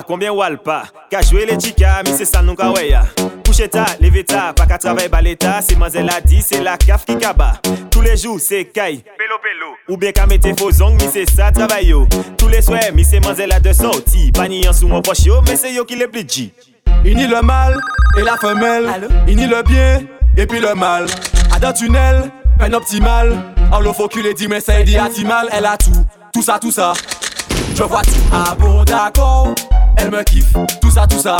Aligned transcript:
Walpa, 0.00 0.02
konbyen 0.02 0.30
walpa 0.30 0.88
Kajwe 1.10 1.46
le 1.46 1.56
chika, 1.56 2.02
mi 2.04 2.16
se 2.16 2.24
san 2.24 2.44
nou 2.46 2.56
ka 2.56 2.70
weya 2.72 3.02
Kouche 3.44 3.68
ta, 3.68 3.84
leve 4.00 4.24
ta, 4.24 4.52
pa 4.52 4.66
ka 4.66 4.78
travay 4.78 5.08
baleta 5.08 5.60
Se 5.62 5.76
manze 5.76 6.02
la 6.02 6.20
di, 6.20 6.40
se 6.42 6.60
la 6.62 6.76
kaf 6.78 7.04
ki 7.04 7.16
kaba 7.18 7.60
Tous 7.90 8.00
les 8.00 8.16
jou, 8.16 8.38
se 8.38 8.64
kay 8.64 9.02
Pelo 9.18 9.38
pelo. 9.42 9.74
Ou 9.88 9.96
bien 9.96 10.12
ka 10.12 10.26
mette 10.26 10.54
fozong, 10.58 10.94
mi 11.00 11.08
se 11.10 11.26
sa 11.30 11.50
travay 11.52 11.86
yo. 11.86 12.06
Tous 12.38 12.48
les 12.48 12.62
soye, 12.62 12.92
mi 12.94 13.04
se 13.04 13.20
manze 13.20 13.46
la 13.46 13.60
de 13.60 13.72
sorti 13.72 14.30
Pani 14.32 14.64
yon 14.64 14.72
sou 14.72 14.88
mwen 14.88 15.02
poch 15.02 15.24
yo, 15.26 15.40
men 15.46 15.58
se 15.60 15.74
yo 15.74 15.84
ki 15.84 15.98
le 16.00 16.08
pli 16.08 16.24
ji 16.26 16.50
Ini 17.04 17.26
le 17.26 17.40
mal, 17.40 17.78
et 18.18 18.22
la 18.22 18.36
femelle. 18.36 19.08
Ini 19.26 19.46
le 19.46 19.62
bien, 19.62 20.02
et 20.36 20.46
puis 20.46 20.60
le 20.60 20.74
mal. 20.74 21.06
Adan 21.54 21.72
tunel, 21.72 22.30
pen 22.58 22.74
optimal 22.74 23.32
An 23.72 23.80
lo 23.80 23.94
fokule 23.94 24.34
di 24.34 24.48
men 24.48 24.60
se 24.60 24.82
di 24.84 24.98
atimal 24.98 25.48
El 25.52 25.66
a 25.66 25.76
tou, 25.76 25.92
tout 26.32 26.42
sa 26.42 26.58
tout 26.58 26.72
sa 26.72 26.92
Je 27.74 27.82
vois 27.82 28.02
tout, 28.02 28.10
ah 28.32 28.54
bon 28.58 28.84
d'accord. 28.84 29.54
Elle 29.96 30.10
me 30.10 30.22
kiffe, 30.22 30.52
tout 30.80 30.90
ça, 30.90 31.06
tout 31.06 31.18
ça 31.18 31.36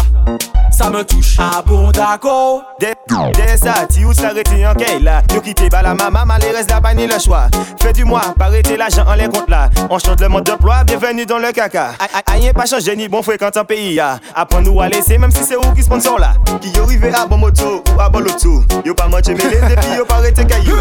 ça 0.80 0.88
me 0.90 1.04
touche. 1.04 1.36
Ah 1.38 1.62
bon, 1.64 1.90
d'accord. 1.90 2.62
Des, 2.80 2.94
des 3.34 3.56
ça, 3.58 3.86
ti 3.86 4.04
ou 4.04 4.14
s'arrêter 4.14 4.66
en 4.66 4.74
kay 4.74 4.98
là. 4.98 5.22
Yo 5.34 5.40
quitté 5.42 5.68
bah 5.68 5.82
la 5.82 5.94
maman, 5.94 6.24
mal 6.24 6.40
reste 6.40 6.70
là, 6.70 6.80
pas 6.80 6.94
ni 6.94 7.06
le 7.06 7.18
choix. 7.18 7.48
Fais 7.80 7.92
du 7.92 8.04
mois, 8.04 8.22
parité 8.38 8.78
l'argent 8.78 9.04
en 9.06 9.14
les 9.14 9.28
comptes 9.28 9.50
là. 9.50 9.68
On 9.90 9.98
chante 9.98 10.20
le 10.20 10.28
mode 10.28 10.44
d'emploi, 10.44 10.84
bienvenue 10.84 11.26
dans 11.26 11.38
le 11.38 11.52
caca. 11.52 11.90
Aïe, 12.26 12.50
pas 12.54 12.64
changé 12.64 12.96
ni 12.96 13.08
bon 13.08 13.22
fréquent 13.22 13.50
en 13.54 13.64
pays 13.64 13.94
ya. 13.94 14.20
Apprends 14.34 14.62
nous 14.62 14.80
à 14.80 14.88
laisser, 14.88 15.18
même 15.18 15.30
si 15.30 15.44
c'est 15.44 15.56
où 15.56 15.74
qui 15.74 15.82
sponsor 15.82 16.18
là. 16.18 16.32
Qui 16.62 16.70
yo 16.70 16.86
rivé 16.86 17.12
à 17.12 17.26
bon 17.26 17.36
moto 17.36 17.84
ou 17.94 18.00
à 18.00 18.08
bon 18.08 18.20
loto. 18.20 18.64
Yo 18.84 18.94
pas 18.94 19.08
manché 19.08 19.34
mêlé, 19.34 19.60
depuis 19.60 19.98
yo 19.98 20.06
pas 20.06 20.16
arrêté 20.16 20.46
caillou. 20.46 20.76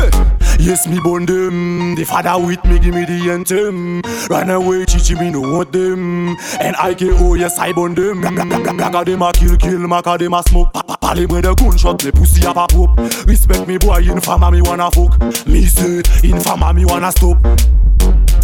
Yes, 0.59 0.87
me 0.87 0.99
bon 0.99 1.25
them. 1.25 1.95
The 1.95 2.05
father 2.05 2.37
with 2.37 2.63
me, 2.65 2.79
give 2.79 2.93
me 2.93 3.05
the 3.05 3.31
anthem. 3.31 4.01
Run 4.29 4.49
away, 4.49 4.85
chichi, 4.85 5.15
me 5.15 5.31
no 5.31 5.39
want 5.41 5.71
them. 5.71 6.35
And 6.59 6.75
I 6.77 6.95
oh 7.21 7.35
yes, 7.35 7.57
I 7.59 7.73
bond 7.73 7.95
them. 7.95 8.21
Gaga 8.21 9.05
them 9.05 9.21
a 9.21 9.31
kill, 9.31 9.57
kill 9.57 9.87
Maca 9.89 10.17
dem 10.19 10.33
a 10.35 10.43
smoke. 10.43 10.69
Parle 11.01 11.25
mwen 11.27 11.41
de 11.41 11.49
gunshot, 11.55 12.03
le 12.03 12.11
pussy 12.11 12.45
a 12.45 12.53
pa 12.53 12.67
pop 12.67 12.91
Respect 13.27 13.67
me 13.67 13.79
boy, 13.79 14.03
infama 14.03 14.51
mi 14.51 14.61
wanna 14.61 14.91
fuck. 14.91 15.17
Me 15.47 15.65
say, 15.65 16.03
infama 16.21 16.73
mi 16.73 16.85
wanna 16.85 17.09
stop. 17.11 17.37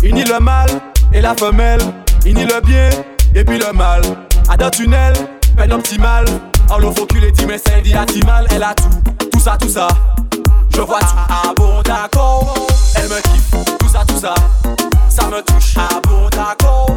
Ini 0.01 0.23
le 0.23 0.39
mal 0.39 0.67
et 1.13 1.21
la 1.21 1.35
femelle. 1.35 1.81
Ini 2.25 2.45
le 2.45 2.61
bien 2.61 2.89
et 3.35 3.45
puis 3.45 3.59
le 3.59 3.71
mal. 3.73 4.01
A 4.49 4.57
d'un 4.57 4.71
tunnel, 4.71 5.13
peine 5.55 5.71
optimale. 5.71 6.25
En 6.71 6.79
l'eau 6.79 6.91
faut 6.91 7.05
dit 7.05 7.45
mais 7.45 7.59
c'est 7.63 7.81
diatimal 7.81 8.47
Elle 8.49 8.63
a 8.63 8.73
tout, 8.73 9.29
tout 9.31 9.39
ça, 9.39 9.55
tout 9.55 9.69
ça. 9.69 9.87
Je 10.75 10.81
vois 10.81 10.99
tout, 10.99 11.15
ah 11.29 11.53
bon 11.55 11.81
d'accord. 11.83 12.55
Elle 12.95 13.07
me 13.07 13.21
kiffe, 13.21 13.51
tout 13.79 13.89
ça, 13.89 14.03
tout 14.07 14.19
ça. 14.19 14.33
Ça 15.09 15.27
me 15.27 15.43
touche, 15.43 15.75
ah 15.77 16.01
bon 16.03 16.27
d'accord 16.31 16.87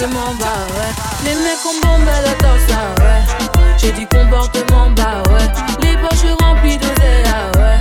Bah 0.00 0.06
les 1.24 1.34
mecs 1.34 1.60
ont 1.66 1.86
bombe 1.86 2.08
à 2.08 2.22
la 2.22 2.32
torse, 2.36 2.72
ah 2.72 2.98
ouais. 3.02 3.60
J'ai 3.76 3.92
du 3.92 4.06
comportement 4.06 4.88
bas, 4.96 5.22
ouais. 5.28 5.46
Les 5.82 5.94
poches 5.98 6.24
remplies 6.40 6.78
d'oseille, 6.78 7.22
ah 7.26 7.58
ouais. 7.58 7.76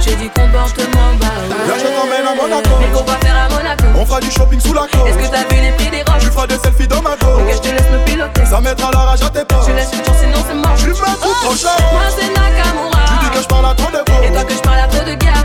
J'ai 0.00 0.14
du 0.16 0.30
comportement 0.30 1.12
bas, 1.20 1.26
ouais. 1.26 1.68
Là, 1.68 1.74
je 1.76 1.84
t'emmène 1.84 2.26
à 2.26 2.34
Monaco. 2.34 2.70
Mais 2.80 2.88
qu'on 2.88 3.04
va 3.04 3.18
faire 3.18 3.36
à 3.36 3.48
Monaco. 3.50 3.84
On 3.98 4.06
fera 4.06 4.20
du 4.20 4.30
shopping 4.30 4.58
sous 4.60 4.72
la 4.72 4.86
côte. 4.90 5.08
Est-ce 5.08 5.18
que 5.18 5.30
t'as 5.30 5.54
vu 5.54 5.60
les 5.60 5.72
prix 5.72 5.90
des 5.90 6.10
roches 6.10 6.22
Tu 6.22 6.30
feras 6.30 6.46
des 6.46 6.58
selfies 6.58 6.88
dans 6.88 7.02
ma 7.02 7.16
dos. 7.16 7.36
Ok, 7.36 7.52
je 7.52 7.58
te 7.58 7.68
laisse 7.68 7.90
me 7.90 8.02
piloter. 8.06 8.46
Ça 8.46 8.62
mettra 8.62 8.90
la 8.90 9.00
rage 9.00 9.22
à 9.22 9.28
tes 9.28 9.44
potes. 9.44 9.66
Tu 9.66 9.72
laisses 9.74 9.92
une 9.92 10.04
chance, 10.06 10.16
sinon 10.20 10.42
c'est 10.48 10.54
mort. 10.54 10.74
Tu 10.74 10.84
suis 10.84 10.92
même 10.92 11.16
oh, 11.20 11.34
trop. 11.42 11.54
Ah, 11.66 11.82
moi, 11.92 12.02
c'est 12.16 12.28
Nakamura. 12.28 13.04
Tu 13.08 13.24
dis 13.26 13.30
que 13.30 13.42
je 13.42 13.46
parle 13.46 13.66
à 13.66 13.74
trop 13.74 13.90
de 13.90 14.10
beau. 14.10 14.22
Et 14.24 14.32
toi, 14.32 14.44
que 14.44 14.54
je 14.54 14.60
parle 14.60 14.80
à 14.80 14.86
trop 14.88 15.04
de 15.04 15.14
gars. 15.16 15.44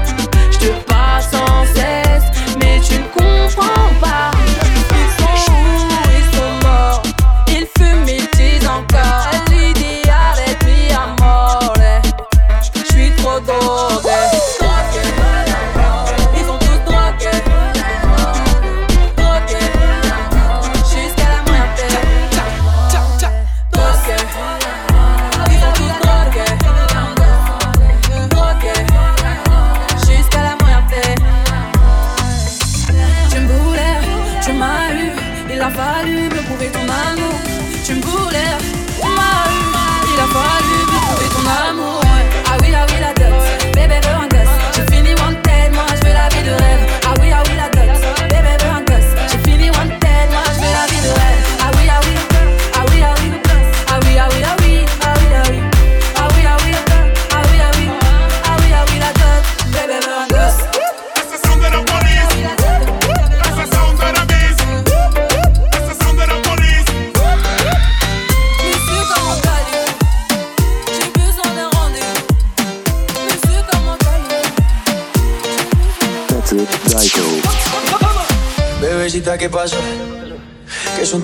Je 0.51 0.57
te 0.57 0.71
passe 0.87 1.33
en 1.33 1.65
scène. 1.75 2.02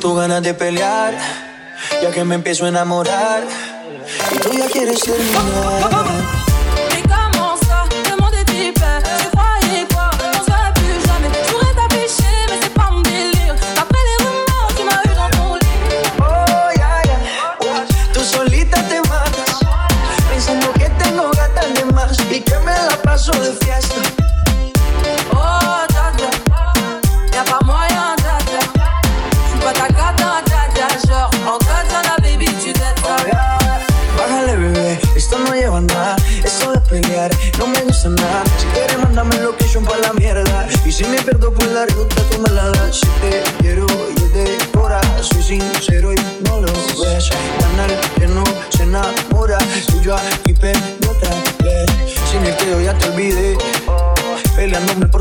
tus 0.10 0.18
ganas 0.18 0.42
de 0.42 0.56
pelear, 0.56 1.14
ya 2.02 2.10
que 2.10 2.24
me 2.24 2.34
empiezo 2.34 2.66
a 2.66 2.70
enamorar 2.70 3.44
y 4.32 4.40
tú 4.40 4.52
ya 4.54 4.66
quieres 4.66 5.00
ser 5.02 5.20
mía. 5.20 6.09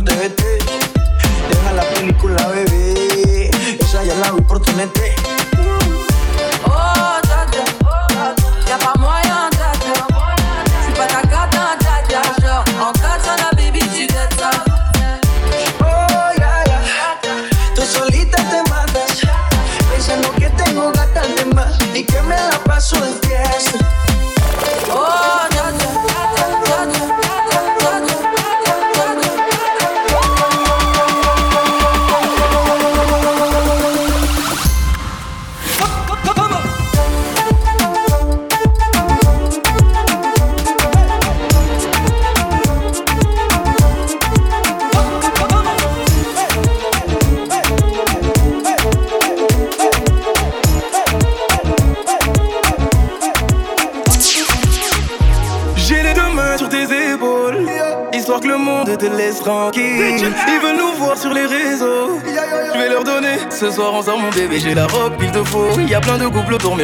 third 0.09 0.38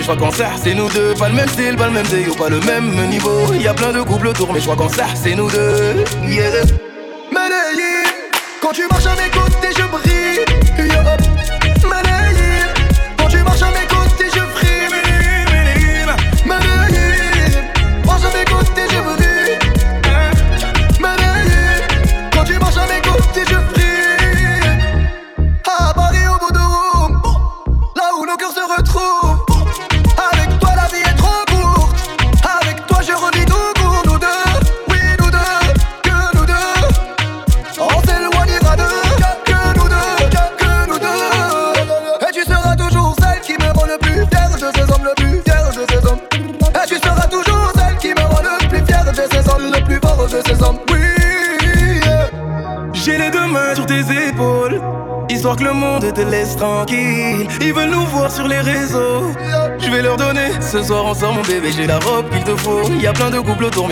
je 0.04 0.12
crois 0.12 0.16
qu'en 0.16 0.30
ça, 0.30 0.50
c'est 0.62 0.74
nous 0.74 0.88
deux. 0.90 1.14
Pas 1.14 1.30
le 1.30 1.34
même 1.34 1.48
style, 1.48 1.76
pas 1.76 1.86
le 1.86 1.92
même 1.92 2.06
déo, 2.06 2.34
pas 2.34 2.50
le 2.50 2.60
même 2.60 3.08
niveau. 3.08 3.54
Y 3.54 3.66
a 3.66 3.72
plein 3.72 3.92
de 3.92 4.02
couples 4.02 4.28
autour, 4.28 4.52
mais 4.52 4.60
je 4.60 4.64
crois 4.64 4.76
qu'en 4.76 4.90
ça, 4.90 5.06
c'est 5.14 5.34
nous 5.34 5.50
deux. 5.50 6.04
Yeah. 6.28 6.83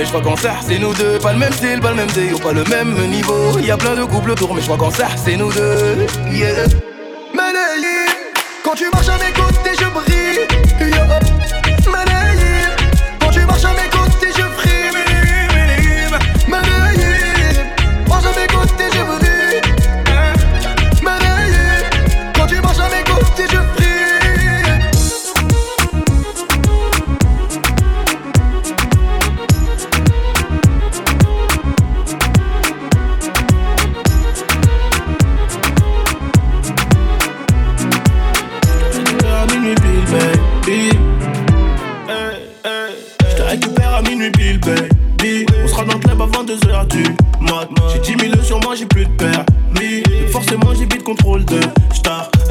Mais 0.03 0.07
je 0.07 0.13
crois 0.13 0.23
qu'en 0.23 0.37
ça 0.37 0.55
c'est 0.67 0.79
nous 0.79 0.93
deux. 0.95 1.19
Pas 1.19 1.33
le 1.33 1.39
même 1.39 1.53
style, 1.53 1.81
pas 1.81 1.91
le 1.91 1.97
même 1.97 2.11
déo, 2.11 2.39
pas 2.39 2.53
le 2.53 2.65
même 2.65 2.95
niveau. 3.09 3.59
Y 3.59 3.71
a 3.71 3.77
plein 3.77 3.95
de 3.95 4.05
couples 4.05 4.33
autour, 4.33 4.55
mais 4.55 4.61
je 4.61 4.67
crois 4.67 4.79
qu'en 4.79 4.91
ça 4.91 5.09
c'est 5.17 5.37
nous 5.37 5.53
deux. 5.53 6.07
Yeah. 6.31 6.92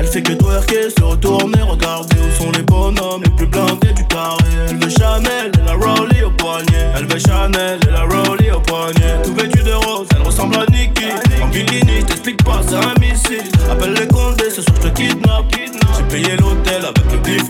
Elle 0.02 0.08
fait 0.08 0.24
que 0.24 0.34
twerker, 0.34 0.90
se 0.98 1.04
retourner, 1.04 1.62
regarder 1.62 2.16
où 2.18 2.44
sont 2.44 2.52
les 2.54 2.64
bonhommes 2.64 3.22
les 3.22 3.30
plus 3.30 3.46
blindés 3.46 3.94
du 3.94 4.04
carré. 4.08 4.44
Elle 4.68 4.78
veut 4.78 4.90
Chanel 4.90 5.52
et 5.54 5.64
la 5.64 5.74
Rollie 5.74 6.24
au 6.24 6.32
poignet. 6.32 6.90
Elle 6.96 7.06
veut 7.06 7.20
Chanel 7.20 7.80
et 7.88 7.92
la 7.92 8.02
Rollie 8.06 8.50
au 8.50 8.60
poignet. 8.62 9.22
Tout 9.24 9.36
vêtu 9.36 9.62
de 9.62 9.74
rose, 9.74 10.08
elle 10.16 10.24
ressemble 10.24 10.56
à 10.56 10.66
Nikki. 10.72 11.06
En 11.44 11.50
bikini, 11.50 12.04
t'explique 12.04 12.44
pas, 12.44 12.62
c'est 12.68 12.78
un 12.78 13.00
missile. 13.00 13.44
Appelle 13.70 13.94
les 13.94 14.08
condés, 14.08 14.50
ce 14.50 14.64
soir 14.64 14.76
je 14.82 14.90
te 14.90 14.94
kidnappe. 14.96 15.54
J'ai 15.54 16.04
payé 16.10 16.36
l'hôtel 16.36 16.84
avec 16.84 17.12
le 17.12 17.20
bif 17.20 17.44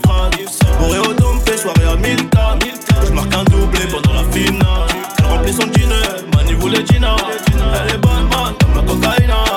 Bourré 0.78 0.98
au 0.98 1.14
dompé, 1.14 1.56
soirée 1.56 1.88
à 1.90 1.96
1000 1.96 2.28
tas. 2.28 2.58
Je 3.06 3.12
marque 3.12 3.34
un 3.34 3.44
doublé 3.44 3.80
pendant 3.90 4.12
la 4.12 4.24
finale. 4.30 4.88
Elle 5.18 5.24
remplit 5.24 5.54
son 5.54 5.68
dîner, 5.68 6.20
Mani 6.36 6.52
voulait 6.52 6.84
Gina. 6.84 7.16
Elle 7.86 7.94
est 7.94 7.98
bonne, 7.98 8.28
bonne 8.28 8.52
comme 8.60 8.74
la 8.76 8.82
cocaïna. 8.82 9.51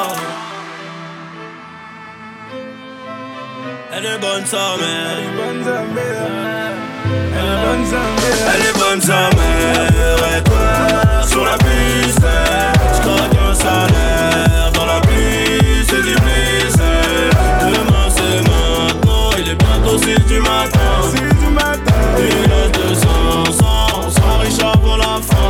Elle 3.98 4.06
est 4.06 4.18
bonne 4.20 4.46
sa 4.46 4.76
mère. 4.78 5.08
Elle 5.16 5.24
est 5.24 5.38
bonne 5.38 5.64
sa 5.64 5.80
mère. 5.94 6.74
Elle 8.54 8.62
est 8.62 8.74
bonne 8.78 9.02
sa 9.02 9.30
mère. 9.38 10.38
Et 10.38 10.44
toi, 10.44 11.26
sur 11.26 11.46
la 11.46 11.58
piste, 11.58 12.20
j'craque 12.94 13.36
un 13.50 13.54
salaire. 13.54 14.72
Dans 14.74 14.86
la 14.86 15.00
pluie, 15.00 15.86
c'est 15.88 16.04
du 16.04 16.14
plaisir. 16.16 17.32
Demain, 17.62 18.10
c'est 18.10 18.42
maintenant. 18.42 19.30
Il 19.38 19.50
est 19.52 19.56
bientôt 19.56 19.98
6 19.98 20.20
du 20.26 20.40
matin. 20.42 21.00
Il 22.18 22.52
a 22.52 22.68
200, 22.90 23.08
100, 23.46 24.10
100 24.10 24.38
riche 24.40 24.60
avant 24.60 24.98
la 24.98 25.22
fin. 25.22 25.46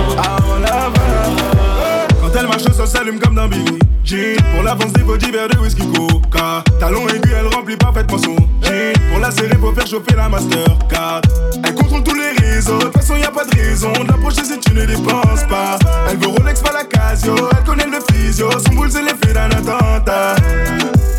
Quand 2.21 2.39
elle 2.39 2.47
marche, 2.47 2.63
ça 2.63 2.85
s'allume 2.85 3.19
comme 3.19 3.33
dans 3.33 3.47
Billy 3.47 3.84
Pour 4.07 4.61
l'avance 4.61 4.93
des 4.93 5.31
verres 5.31 5.47
de 5.49 5.57
whisky 5.57 5.81
coca. 5.91 6.63
Talon 6.79 7.07
aigu, 7.07 7.31
elle 7.39 7.47
remplit 7.47 7.75
parfaitement 7.75 8.19
son 8.19 8.35
jean 8.61 8.93
Pour 9.09 9.19
la 9.19 9.31
serrer, 9.31 9.57
faut 9.59 9.73
faire 9.73 9.87
chauffer 9.87 10.15
la 10.15 10.29
Mastercard. 10.29 11.21
Elle 11.63 11.73
contrôle 11.73 12.03
tous 12.03 12.13
les 12.13 12.45
réseaux, 12.45 12.77
de 12.77 12.83
toute 12.83 12.93
façon 12.93 13.15
y 13.15 13.23
a 13.23 13.31
pas 13.31 13.45
de 13.45 13.57
raison 13.57 13.91
De 13.93 14.07
l'approcher 14.07 14.43
si 14.43 14.59
tu 14.59 14.75
ne 14.75 14.85
dépenses 14.85 15.43
pas. 15.49 15.79
Elle 16.07 16.17
veut 16.17 16.27
Rolex, 16.27 16.61
pas 16.61 16.73
la 16.73 16.83
Casio 16.83 17.35
Elle 17.57 17.63
connaît 17.63 17.87
le 17.87 17.99
physio, 18.13 18.47
son 18.63 18.75
boule 18.75 18.91
c'est 18.91 19.01
l'effet 19.01 19.33
d'un 19.33 19.49
attentat. 19.49 20.35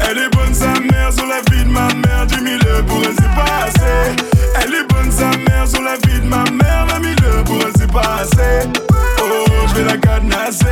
Elle 0.08 0.18
est 0.18 0.30
bonne 0.36 0.54
sa 0.54 0.78
mère 0.78 1.12
sur 1.12 1.26
la 1.26 1.40
vie 1.50 1.64
de 1.64 1.70
ma 1.70 1.88
mère 1.92 2.26
Du 2.28 2.40
milieu 2.40 2.84
pour 2.86 3.02
elle 3.02 3.16
c'est 3.16 3.34
pas 3.34 3.64
assez 3.64 4.14
Elle 4.62 4.74
est 4.74 4.86
bonne 4.88 5.10
sa 5.10 5.30
mère 5.30 5.66
sur 5.66 5.82
la 5.82 5.96
vie 5.96 6.20
de 6.20 6.26
ma 6.28 6.44
mère 6.44 6.86
La 6.86 7.00
milieu 7.00 7.42
pour 7.44 7.58
elle 7.66 7.75
Oh, 7.98 9.44
je 9.68 9.74
vais 9.74 9.84
la 9.84 9.96
cadenasser. 9.96 10.66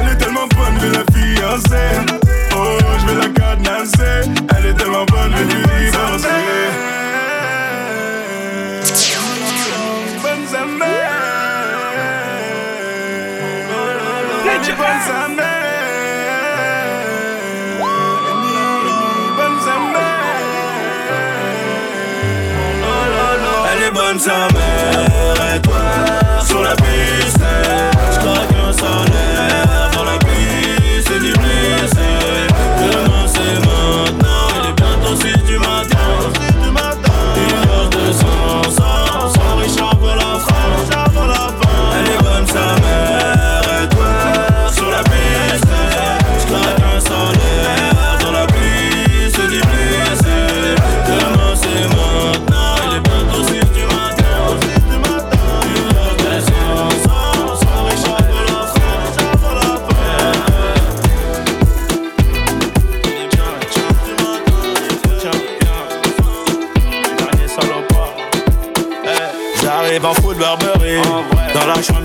Elle 0.00 0.08
est 0.12 0.16
tellement 0.16 0.46
bonne, 0.56 0.80
je 0.80 0.86
la 0.86 1.04
fiancer. 1.12 2.00
Oh, 2.56 2.78
je 2.98 3.06
vais 3.06 3.14
la 3.20 3.28
cadenasser. 3.28 4.30
Elle 4.56 4.66
est 4.66 4.74
tellement 4.74 5.04
bonne, 5.06 5.32
je 5.32 5.42
vais 5.42 5.44
lui 5.44 5.84
divorcer. 5.84 6.28
Bonne 10.22 10.46
sa 10.50 10.64
mère. 10.64 11.10
Bonne 14.56 14.98
sa 15.06 15.28
mère. 15.28 15.52
Bonne 23.92 24.18
sa 24.18 24.48
mère. 24.52 25.71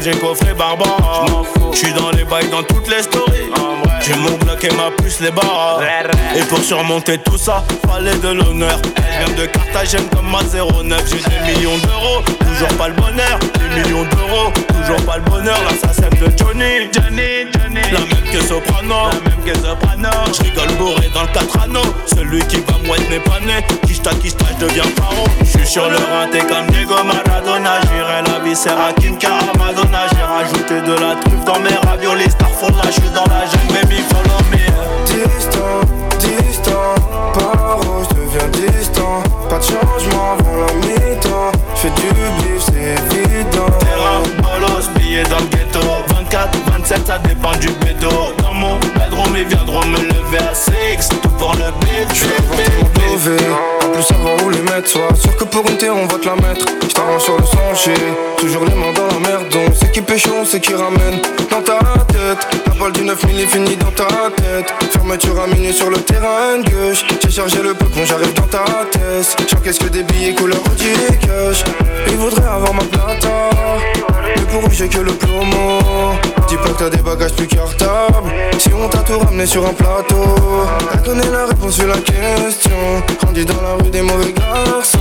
J'ai 0.08 0.20
coffré 0.20 0.54
Barbara 0.54 1.26
J'suis 1.74 1.92
dans 1.94 2.12
les 2.12 2.24
bails 2.24 2.50
dans 2.50 2.64
toutes 2.64 2.88
les 2.90 3.04
stories. 3.04 3.52
J'ai 4.02 4.16
mon 4.16 4.38
bloc 4.38 4.64
et 4.64 4.74
ma 4.76 4.90
puce 4.92 5.20
les 5.20 5.32
barres 5.32 5.82
Et 6.36 6.42
pour 6.44 6.60
surmonter 6.60 7.18
tout 7.18 7.38
ça 7.38 7.64
Fallait 7.88 8.16
de 8.16 8.30
l'honneur. 8.30 8.80
Je 8.96 9.26
viens 9.26 9.36
de 9.36 9.46
Carthagène 9.48 10.08
comme 10.10 10.30
ma 10.30 10.40
09 10.44 11.04
J'ai 11.10 11.18
des 11.18 11.54
millions 11.54 11.78
d'euros 11.80 12.24
Toujours 12.40 12.78
pas 12.78 12.88
le 12.88 12.94
bonheur. 12.94 13.40
Des 13.60 13.82
millions 13.82 14.04
d'euros 14.04 14.52
Toujours 14.70 15.06
pas 15.06 15.18
le 15.18 15.24
bonheur. 15.24 15.60
L'assassin 15.70 16.10
de 16.10 16.32
Johnny. 16.38 16.90
Johnny 16.94 17.52
Johnny. 17.54 17.82
La 17.92 18.00
même 18.00 18.32
que 18.32 18.42
Soprano. 18.42 19.10
La 19.10 19.30
même 19.30 19.44
que 19.46 19.56
Soprano. 19.56 20.10
J'rigole 20.34 20.78
bourré 20.78 21.10
dans 21.14 21.24
le 21.24 21.28
4 21.34 21.64
anneaux 21.64 21.96
Celui 22.06 22.40
qui 22.48 22.58
va 22.58 22.78
mouette 22.86 23.10
n'est 23.10 23.20
pas 23.20 23.40
né 23.42 23.66
Kishta 23.86 24.12
kishta 24.12 24.46
j'deviens 24.58 24.90
paro. 24.96 25.26
J'suis 25.44 25.68
sur 25.68 25.90
le 25.90 25.98
raté 25.98 26.40
comme 26.40 26.68
Diego 26.68 26.96
Maradona. 27.04 27.82
J'irai 27.82 28.22
la 28.26 28.40
viscère 28.44 28.80
à 28.80 28.94
Kim 28.94 29.18
rajouté 29.18 29.57
de 30.88 30.94
la 30.94 31.16
truffe 31.16 31.44
dans 31.44 31.60
mes 31.60 31.76
raviolis 31.86 32.32
Starfall 32.32 32.72
là 32.72 32.90
j'suis 32.90 33.10
dans 33.14 33.26
la 33.26 33.46
jungle 33.46 33.74
baby 33.74 34.02
follow 34.10 34.40
me 34.52 34.58
Distant, 35.06 35.82
distant, 36.20 36.96
paro, 37.34 38.04
je 38.04 38.16
deviens 38.16 38.48
distant. 38.50 39.24
Pas 39.50 39.58
de 39.58 39.64
changement 39.64 40.38
avant 40.40 40.58
la 40.58 40.74
mi-temps. 40.76 41.52
Fais 41.76 41.90
du 41.90 42.08
bif, 42.12 42.62
c'est 42.62 43.16
évident. 43.16 43.72
Terrain, 43.80 44.22
bolos, 44.38 44.90
billets 44.96 45.24
dans 45.24 45.40
le 45.40 45.46
ghetto 45.48 45.80
24, 46.10 46.58
27, 46.72 47.08
ça 47.08 47.18
dépend 47.20 47.54
du 47.54 47.70
bédo 47.70 48.10
Dans 48.44 48.54
mon 48.54 48.76
bedroom, 48.78 49.36
ils 49.36 49.46
viendront 49.46 49.86
me 49.86 49.98
lever 49.98 50.40
à 50.50 50.54
6 50.54 51.10
Tout 51.10 51.30
pour 51.30 51.54
le 51.54 51.72
beat, 51.80 52.14
Je 52.14 52.97
en 53.18 53.90
plus 53.90 54.04
savoir 54.04 54.36
où 54.46 54.50
les 54.52 54.62
mettre, 54.62 54.88
sois 54.88 55.10
sûr 55.20 55.36
que 55.36 55.44
pour 55.46 55.68
une 55.68 55.76
terre 55.78 55.96
on 55.96 56.06
va 56.06 56.20
te 56.20 56.26
la 56.28 56.36
mettre. 56.36 56.68
J't'arrange 56.88 57.24
sur 57.24 57.36
le 57.36 57.46
sang, 57.46 57.92
toujours 58.38 58.64
les 58.64 58.76
mains 58.76 58.94
dans 58.94 59.08
la 59.08 59.28
merde. 59.28 59.50
Donc 59.50 59.74
c'est 59.74 59.92
qui 59.92 60.02
pêche, 60.02 60.28
on 60.28 60.46
sait 60.46 60.60
qui 60.60 60.76
ramène 60.76 61.20
dans 61.50 61.62
ta 61.64 61.80
tête. 62.14 62.48
La 62.68 62.74
balle 62.76 62.92
du 62.92 63.04
9000 63.04 63.40
est 63.40 63.48
finie 63.48 63.76
dans 63.76 63.90
ta 63.90 64.06
tête. 64.06 64.72
Fermeture 64.92 65.42
à 65.42 65.48
minuit 65.48 65.74
sur 65.74 65.90
le 65.90 65.98
terrain 65.98 66.60
gauche. 66.60 67.06
J'ai 67.24 67.32
chargé 67.32 67.64
le 67.64 67.74
peu 67.74 67.88
quand 67.92 68.06
j'arrive 68.06 68.34
dans 68.36 68.44
ta 68.44 68.66
tête. 68.92 69.36
J'encaisse 69.50 69.80
que 69.80 69.88
des 69.88 70.04
billets 70.04 70.36
couleur 70.36 70.60
Audi 70.60 71.18
cash. 71.20 71.64
Ils 72.10 72.18
voudraient 72.18 72.48
avoir 72.48 72.76
ma 72.76 72.84
plata. 72.84 73.50
Mais 74.36 74.44
pour 74.44 74.62
eux 74.62 74.72
j'ai 74.72 74.90
que 74.90 75.00
le 75.00 75.14
plomo. 75.14 75.80
Dis 76.48 76.56
pas 76.58 76.70
que 76.70 76.78
t'as 76.78 76.90
des 76.92 77.02
bagages 77.02 77.34
plus 77.34 77.48
cartables. 77.48 78.32
Si 78.60 78.70
on 78.74 78.88
t'a 78.88 79.00
tout 79.00 79.18
ramené 79.18 79.48
sur 79.48 79.66
un 79.66 79.74
plateau, 79.74 80.24
elle 80.94 81.02
connaît 81.02 81.32
la 81.32 81.48
réponse 81.48 81.76
sur 81.76 81.88
la 81.88 81.98
question. 81.98 83.04
Grandi 83.20 83.46
dans 83.46 83.62
la 83.62 83.74
rue 83.74 83.90
des 83.90 84.02
mauvais 84.02 84.34
garçons. 84.34 84.98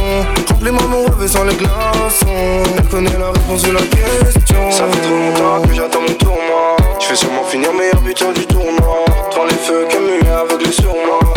Remplis-moi 0.50 0.82
mon 0.88 1.04
rêve 1.04 1.28
sans 1.28 1.44
les 1.44 1.54
glaçons. 1.54 2.62
Elle 2.76 2.88
connaît 2.88 3.18
la 3.18 3.30
réponse 3.30 3.62
de 3.62 3.72
la 3.72 3.82
question. 3.82 4.70
Ça 4.70 4.84
fait 4.88 5.02
trop 5.02 5.16
longtemps 5.16 5.68
que 5.68 5.74
j'attends 5.74 6.02
mon 6.02 6.14
tournoi. 6.14 6.76
Je 7.00 7.08
vais 7.08 7.16
sûrement 7.16 7.44
finir 7.44 7.72
meilleur 7.72 8.00
buteur 8.00 8.32
du 8.32 8.46
tournoi. 8.46 9.04
Dans 9.34 9.44
les 9.44 9.54
feux, 9.54 9.86
Camus 9.88 10.20
aveuglé 10.30 10.72
sur 10.72 10.92
moi. 10.92 11.35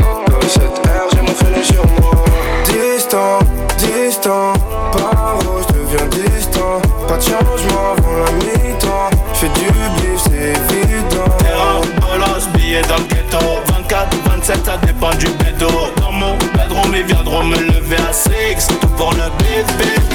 viendront 17.04 17.44
me 17.44 17.58
lever 17.58 17.98
à 17.98 18.14
6 18.14 18.68
Tout 18.68 18.88
pour 18.98 19.12
le 19.14 19.30
bébé. 19.38 20.09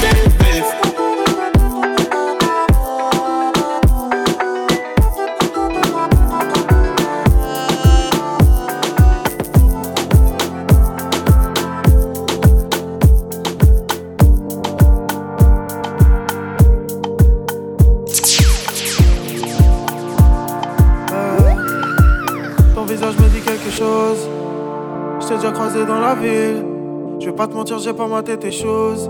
mentir, 27.65 27.79
j'ai 27.79 27.93
pas 27.93 28.07
maté 28.07 28.37
tes 28.37 28.51
choses. 28.51 29.09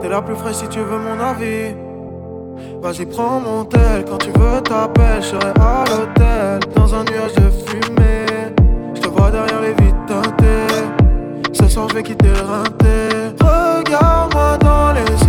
T'es 0.00 0.08
la 0.08 0.22
plus 0.22 0.36
fraîche 0.36 0.56
si 0.56 0.68
tu 0.68 0.78
veux 0.78 0.98
mon 0.98 1.18
avis. 1.18 1.74
Vas-y, 2.80 3.06
prends 3.06 3.40
mon 3.40 3.64
tel, 3.64 4.04
quand 4.08 4.18
tu 4.18 4.30
veux 4.38 4.60
t'appelles, 4.60 5.20
je 5.20 5.26
serai 5.26 5.52
à 5.60 5.84
l'hôtel. 5.90 6.60
Dans 6.76 6.94
un 6.94 7.02
nuage 7.02 7.34
de 7.34 7.50
fumée, 7.50 8.54
je 8.94 9.00
te 9.00 9.08
vois 9.08 9.32
derrière 9.32 9.60
les 9.60 9.72
vitres 9.72 10.06
teintées. 10.06 11.52
Ce 11.52 11.66
soir, 11.66 11.88
je 11.88 11.94
vais 11.96 12.02
quitter 12.04 12.28
Regarde-moi 13.40 14.58
dans 14.58 14.92
les. 14.92 15.27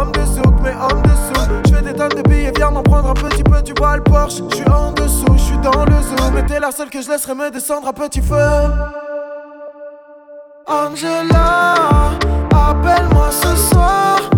homme 0.00 0.12
de 0.12 0.24
souk, 0.24 0.54
mais 0.62 0.74
homme 0.74 1.02
de. 1.02 1.10
Je 1.68 1.74
fais 1.74 1.82
des 1.82 1.92
tonnes 1.92 2.22
de 2.22 2.28
billets, 2.28 2.52
viens 2.56 2.70
m'en 2.70 2.82
prendre 2.82 3.10
un 3.10 3.14
petit 3.14 3.42
peu, 3.42 3.62
tu 3.62 3.74
vois 3.78 3.96
le 3.96 4.02
Porsche. 4.02 4.42
Je 4.50 4.56
suis 4.56 4.68
en 4.68 4.92
dessous, 4.92 5.26
je 5.34 5.42
suis 5.42 5.58
dans 5.58 5.84
le 5.84 6.02
zoo. 6.02 6.30
Mais 6.34 6.44
t'es 6.46 6.60
la 6.60 6.72
seule 6.72 6.90
que 6.90 7.02
je 7.02 7.10
laisserai 7.10 7.34
me 7.34 7.50
descendre 7.50 7.88
à 7.88 7.92
petit 7.92 8.20
feu. 8.20 8.36
Angela, 10.66 11.74
appelle-moi 12.52 13.30
ce 13.30 13.56
soir. 13.56 14.29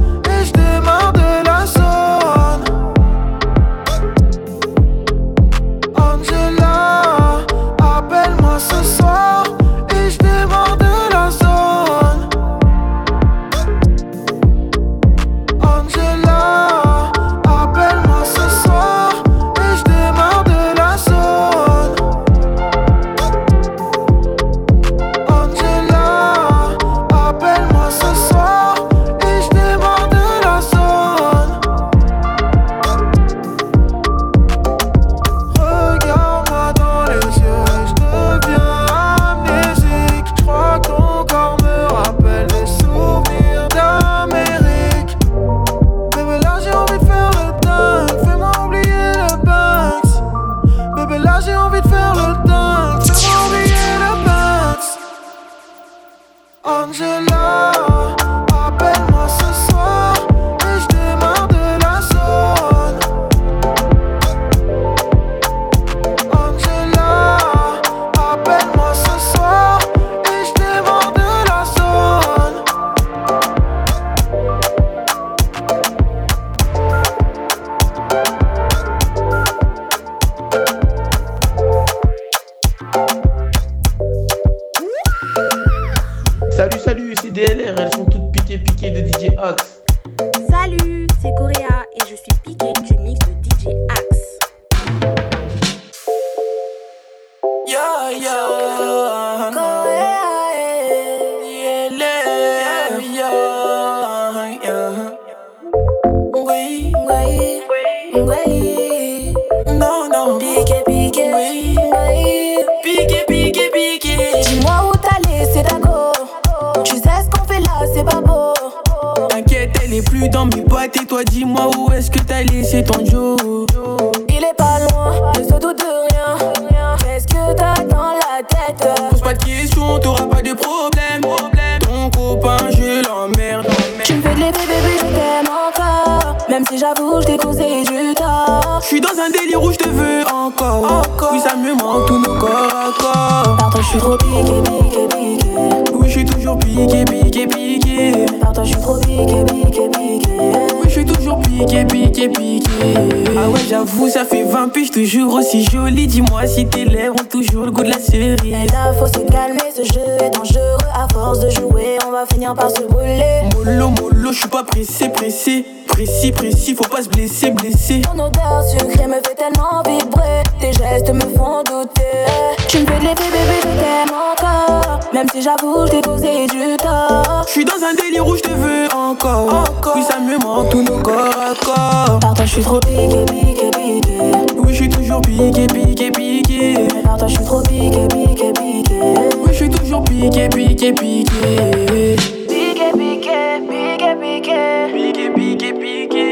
Font 171.36 171.62
douter. 171.62 172.26
Tu 172.68 172.78
me 172.78 172.86
fais 172.86 172.98
de 172.98 173.04
l'effet, 173.04 173.30
bébé, 173.30 173.56
je 173.60 173.68
t'aime 173.80 174.14
encore. 174.14 175.00
Même 175.12 175.26
si 175.32 175.42
j'avoue, 175.42 175.86
je 175.86 175.90
t'ai 175.92 176.00
causé 176.00 176.46
du 176.46 176.76
tort. 176.78 177.44
Je 177.46 177.52
suis 177.52 177.64
dans 177.64 177.82
un 177.84 177.94
délire 177.94 178.26
où 178.26 178.36
je 178.36 178.42
te 178.42 178.50
veux 178.50 178.86
encore. 178.94 179.48
encore. 179.52 179.92
Oui, 179.96 180.02
ça 180.08 180.18
me 180.18 180.38
manque 180.42 180.70
tous 180.70 180.82
nos 180.82 180.98
corps 180.98 181.16
à 181.16 181.54
corps. 181.64 182.18
Par 182.20 182.34
toi, 182.34 182.44
je 182.44 182.50
suis 182.52 182.62
trop 182.62 182.80
piqué, 182.80 183.24
piqué, 183.26 183.70
piqué. 183.70 184.18
Oui, 184.56 184.68
je 184.68 184.74
suis 184.74 184.88
toujours 184.88 185.20
piqué, 185.20 185.66
piqué, 185.66 186.10
piqué. 186.10 186.74
Mais 186.94 187.02
par 187.02 187.18
toi, 187.18 187.28
je 187.28 187.34
suis 187.34 187.44
trop 187.44 187.60
piqué, 187.60 188.08
piqué, 188.08 188.52
piqué. 188.52 189.00
Oui, 189.38 189.48
je 189.48 189.52
suis 189.52 189.70
toujours 189.70 190.02
piqué, 190.04 190.48
piqué, 190.48 190.92
piqué. 190.92 192.16
Piqué, 192.48 192.90
piqué, 192.92 193.60
piqué, 193.68 194.16
piqué. 194.20 194.58
Piqué, 194.94 195.30
piqué, 195.30 195.72
piqué. 195.72 196.28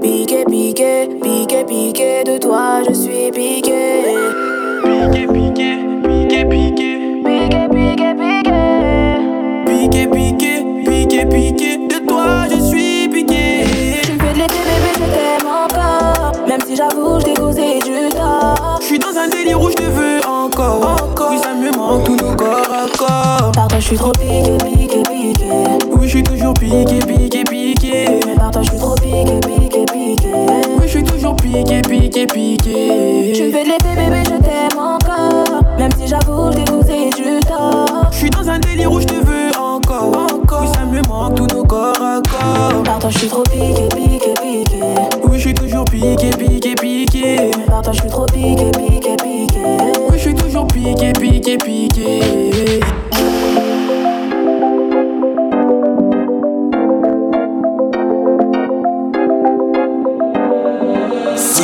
Piqué, 0.00 0.44
piqué, 0.44 1.08
piqué, 1.22 1.64
piqué. 1.64 2.24
De 2.24 2.38
toi, 2.38 2.82
je 2.88 2.94
suis 2.94 3.30
piqué. 3.32 3.91
Piqué, 5.10 5.26
piqué, 5.26 5.78
piqué, 6.04 6.44
piqué. 6.44 7.22
Piqué, 7.24 7.68
piqué, 7.68 8.14
piqué. 8.14 8.58
Piqué, 9.66 10.06
piqué, 10.06 10.64
piqué, 10.86 11.26
piqué. 11.26 11.70
De 11.88 12.06
toi, 12.06 12.46
je 12.48 12.60
suis 12.60 13.08
piqué. 13.08 13.64
Tu 14.04 14.12
me 14.12 14.18
fais 14.20 14.32
de 14.32 14.38
l'été, 14.38 14.60
bébé, 14.62 14.92
je 14.94 15.06
t'aime 15.12 15.48
encore. 15.48 16.32
Même 16.46 16.60
si 16.64 16.76
j'avoue, 16.76 17.18
je 17.18 17.24
t'ai 17.24 17.34
causé 17.34 17.80
du 17.80 18.08
tort. 18.10 18.78
Je 18.80 18.86
suis 18.86 18.98
dans 19.00 19.18
un 19.18 19.26
délire 19.28 19.60
où 19.60 19.70
je 19.70 19.74
te 19.74 19.82
veux 19.82 20.20
encore. 20.24 20.96
encore. 21.02 21.30
Oui, 21.32 21.38
ça 21.42 21.52
me 21.52 21.76
manque 21.76 22.04
tous 22.04 22.16
nos 22.16 22.36
corps 22.36 22.70
à 22.72 22.96
corps. 22.96 23.52
Par 23.52 23.66
toi, 23.66 23.78
je 23.80 23.84
suis 23.84 23.96
trop 23.96 24.12
piqué, 24.12 24.56
piqué, 24.64 25.02
piqué. 25.02 25.46
Oui, 25.90 26.02
je 26.02 26.08
suis 26.08 26.22
toujours 26.22 26.54
piqué, 26.54 27.00
piqué, 27.00 27.42
piqué. 27.42 28.20
Mais 28.24 28.34
par 28.36 28.52
toi, 28.52 28.62
je 28.62 28.68
suis 28.70 28.78
trop 28.78 28.94
piqué, 28.94 29.40
piqué, 29.40 29.84
piqué. 29.92 30.61
Je 30.92 30.98
suis 30.98 31.06
toujours 31.06 31.34
piqué, 31.36 31.80
piqué, 31.80 32.26
piqué. 32.26 33.32
Tu 33.34 33.44
me 33.44 33.50
fais 33.50 33.64
de 33.64 33.68
l'effet, 33.70 33.96
bébé, 33.96 34.22
je 34.24 34.42
t'aime 34.44 34.78
encore. 34.78 35.62
Même 35.78 35.90
si 35.98 36.06
j'avoue, 36.06 36.52
je 36.52 36.58
t'ai 36.58 36.64
causé 36.64 37.08
du 37.16 37.40
tort. 37.48 38.10
Je 38.10 38.16
suis 38.18 38.28
dans 38.28 38.50
un 38.50 38.58
délire 38.58 38.92
où 38.92 39.00
je 39.00 39.06
te 39.06 39.14
veux 39.14 39.58
encore. 39.58 40.14
encore. 40.30 40.60
Oui, 40.60 40.68
ça 40.74 40.84
me 40.84 41.00
manque 41.08 41.36
tous 41.36 41.46
nos 41.46 41.64
corps 41.64 41.96
à 41.98 42.20
corps. 42.20 42.82
Par 42.82 42.98
toi, 42.98 43.08
je 43.08 43.20
suis 43.20 43.28
trop 43.28 43.42
piqué, 43.44 43.88
piqué, 43.88 44.34
piqué. 44.34 44.80
Oui, 45.30 45.38
je 45.38 45.38
suis 45.38 45.54
toujours 45.54 45.86
piqué, 45.86 46.28
piqué, 46.28 46.74
piqué. 46.74 47.50
Mais 47.56 47.64
par 47.64 47.80
toi, 47.80 47.94
je 47.94 48.00
suis 48.00 48.10
trop 48.10 48.26
piqué, 48.26 48.70
piqué, 48.72 49.16
piqué. 49.16 49.64
Oui, 50.10 50.16
je 50.16 50.18
suis 50.18 50.34
toujours 50.34 50.66
piqué, 50.66 51.12
piqué, 51.14 51.56
piqué. 51.56 52.20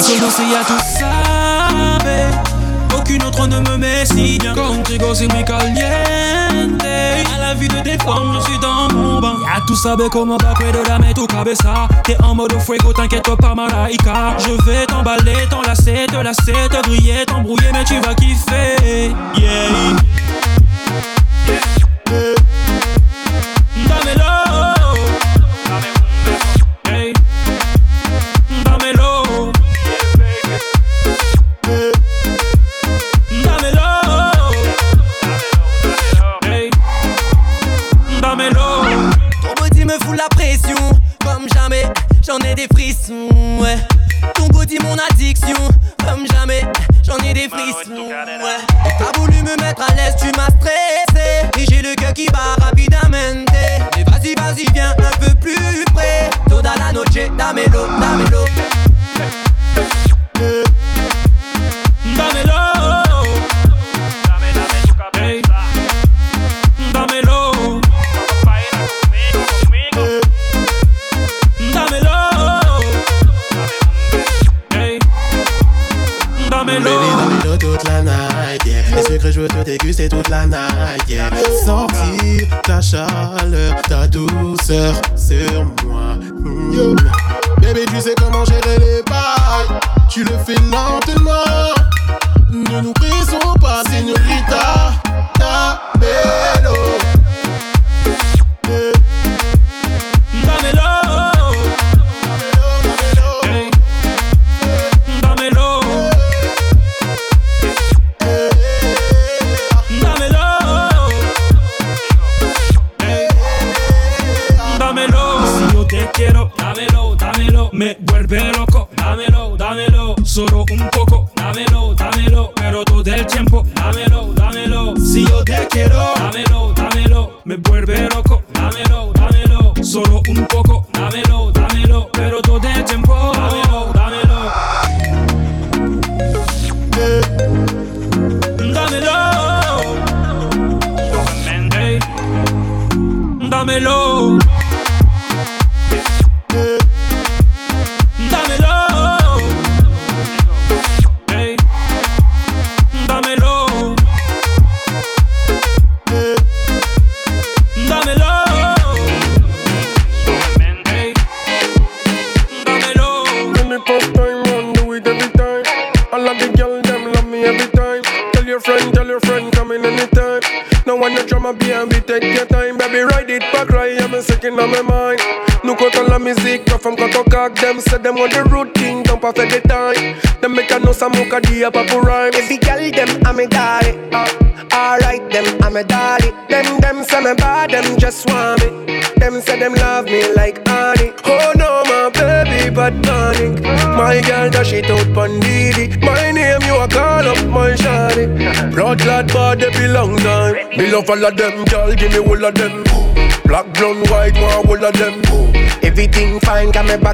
Si 0.00 0.16
conocía 0.16 0.60
tú 0.66 0.74
sabes 0.98 2.34
Aucune 2.94 3.24
autre 3.24 3.48
ne 3.48 3.60
me 3.60 3.78
met 3.78 4.06
si 4.06 4.38
bien 4.38 4.54
Contigo 4.54 5.14
soy 5.14 5.28
muy 5.28 5.44
caliente 5.44 7.24
A 7.34 7.38
la 7.38 7.54
vue 7.54 7.68
de 7.68 7.80
tes 7.82 7.98
formes, 7.98 8.38
je 8.38 8.50
suis 8.50 8.58
dans 8.60 8.88
mon 8.94 9.20
bain. 9.20 9.36
Ya 9.44 9.60
tú 9.66 9.74
sabes 9.74 10.08
comment 10.10 10.38
va 10.38 10.54
puedo 10.54 10.82
dame 10.84 11.12
tu 11.14 11.26
cabeza 11.26 11.88
T'es 12.04 12.16
en 12.22 12.34
mode 12.34 12.58
fuego, 12.60 12.92
t'inquiète 12.92 13.28
pas 13.36 13.54
Malaika. 13.54 14.36
Je 14.38 14.52
vais 14.64 14.86
t'emballer, 14.86 15.48
t'enlacer, 15.50 16.06
te 16.06 16.16
lasser, 16.16 16.68
te 16.70 16.80
griller, 16.88 17.26
t'embrouiller 17.26 17.72
Mais 17.72 17.84
tu 17.84 17.98
vas 18.00 18.14
kiffer. 18.14 19.12
Yeah 19.36 20.17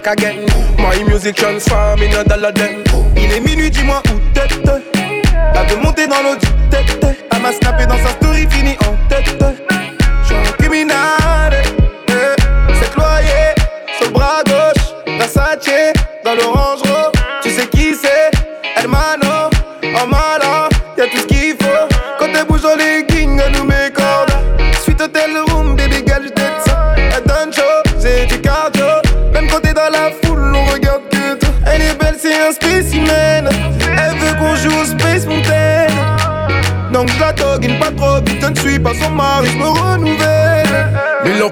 back 0.05 0.19
again. 0.19 0.47
My 0.79 1.03
music 1.05 1.37
transforming 1.37 2.15
a 2.15 2.25
dollar 2.25 2.53
then. 2.53 3.14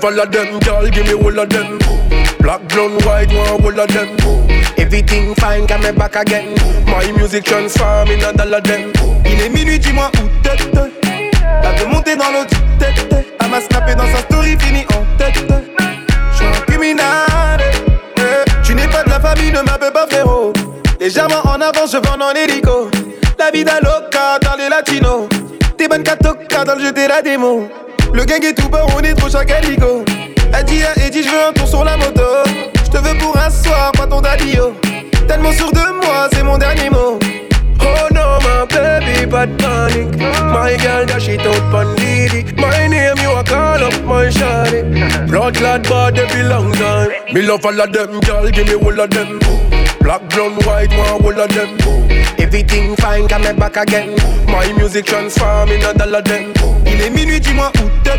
love 0.02 0.14
all 0.18 0.20
of 0.20 0.32
them, 0.32 0.58
girl, 0.60 0.88
give 0.90 1.06
me 1.06 1.14
all 1.14 1.38
of 1.38 1.48
them. 1.48 1.78
Black, 2.40 2.68
blonde, 2.68 3.04
white, 3.04 3.28
one, 3.28 3.62
all 3.62 3.80
of 3.80 3.88
them. 3.88 4.16
Everything 4.78 5.34
fine, 5.36 5.66
come 5.66 5.94
back 5.94 6.16
again. 6.16 6.54
My 6.86 7.10
music 7.12 7.44
transform 7.44 8.08
in 8.08 8.22
a 8.22 8.32
dollar 8.32 8.60
them. 8.60 8.92
Il 9.24 9.40
est 9.40 9.48
minuit, 9.48 9.78
dis-moi 9.78 10.10
où 10.14 10.42
t'es. 10.42 10.56
Elle 11.64 11.78
veut 11.78 11.86
monter 11.86 12.16
dans 12.16 12.30
le 12.30 12.46
tête. 12.78 13.26
Elle 13.40 13.50
m'a 13.50 13.94
dans 13.94 14.06
sa 14.06 14.18
story, 14.18 14.56
fini 14.58 14.84
en 14.90 15.18
tête. 15.18 15.44
J'suis 16.34 16.46
un 16.46 16.60
criminel. 16.66 17.60
Eh, 18.16 18.50
tu 18.64 18.74
n'es 18.74 18.88
pas 18.88 19.04
de 19.04 19.10
la 19.10 19.20
famille, 19.20 19.52
ne 19.52 19.62
m'appelle 19.62 19.92
pas 19.92 20.06
frérot. 20.08 20.52
Légèrement 20.98 21.42
en 21.44 21.60
avant, 21.60 21.86
je 21.86 21.98
vends 21.98 22.20
en 22.20 22.32
hélico. 22.34 22.90
La 23.38 23.50
vida 23.50 23.78
loca 23.80 24.38
dans 24.40 24.56
les 24.56 24.68
latinos. 24.68 25.28
T'es 25.76 25.88
bonne 25.88 26.02
catoca 26.02 26.64
dans 26.64 26.74
le 26.74 26.80
jeu 26.80 26.92
de 26.92 27.08
la 27.08 27.22
démo. 27.22 27.68
Bah, 28.32 28.86
on 28.96 29.00
est 29.00 29.12
trop. 29.12 30.04
Elle 30.54 30.64
dit 30.64 30.80
Eddie, 31.04 31.22
je 31.22 31.28
veux 31.28 31.48
un 31.48 31.52
tour 31.52 31.68
sur 31.68 31.84
la 31.84 31.98
moto. 31.98 32.22
Je 32.82 32.90
te 32.90 32.96
veux 32.96 33.18
pour 33.18 33.36
un 33.36 33.50
soir, 33.50 33.92
pas 33.92 34.06
ton. 34.06 34.22
Tellement 35.28 35.52
sûr 35.52 35.70
de 35.70 35.92
moi, 36.00 36.28
c'est 36.32 36.42
mon 36.42 36.56
dernier 36.56 36.88
mot. 36.88 37.18
Oh 37.80 38.08
no, 38.10 38.38
my 38.40 38.66
baby, 38.70 39.26
pas 39.26 39.44
de 39.44 39.52
panique. 39.56 40.18
My 40.50 40.78
girl, 40.78 41.04
that 41.04 41.20
shit 41.20 41.40
out 41.46 41.60
pan 41.70 41.88
My 42.56 42.88
name, 42.88 43.18
you 43.22 43.32
a 43.32 43.44
call 43.44 43.82
up 43.82 44.02
my 44.06 44.30
shawty. 44.30 45.28
Blood 45.28 45.54
clad 45.54 45.86
bad 45.86 46.14
depuis 46.14 46.42
long 46.42 46.72
time. 46.72 47.10
Me 47.34 47.42
love 47.42 47.66
all 47.66 47.78
of 47.78 47.92
them, 47.92 48.18
girl, 48.20 48.50
give 48.50 48.66
me 48.66 48.74
all 48.76 48.98
of 48.98 49.10
them. 49.10 49.40
Black, 50.00 50.26
blonde, 50.30 50.64
white, 50.64 50.90
one, 50.96 51.22
all 51.22 51.38
of 51.38 51.54
them 51.54 52.21
everything 52.52 52.94
fine, 52.96 53.26
come 53.26 53.56
back 53.56 53.76
again. 53.78 54.14
My 54.46 54.70
music 54.76 55.06
transform 55.06 55.70
in 55.70 55.82
a 55.84 55.94
dollar 55.94 56.20
den. 56.20 56.52
Il 56.84 57.00
est 57.00 57.08
minuit, 57.08 57.40
dis-moi 57.40 57.72
où 57.76 57.88
t'es. 58.04 58.10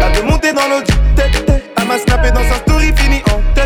La 0.00 0.10
de 0.10 0.22
monter 0.22 0.52
dans 0.54 0.66
l'eau 0.68 0.80
du 0.80 0.94
tête. 1.14 1.62
Elle 1.76 1.86
m'a 1.86 1.98
snappé 1.98 2.30
dans 2.30 2.42
sa 2.44 2.56
story, 2.56 2.90
fini 2.96 3.20
en 3.26 3.54
tête. 3.54 3.57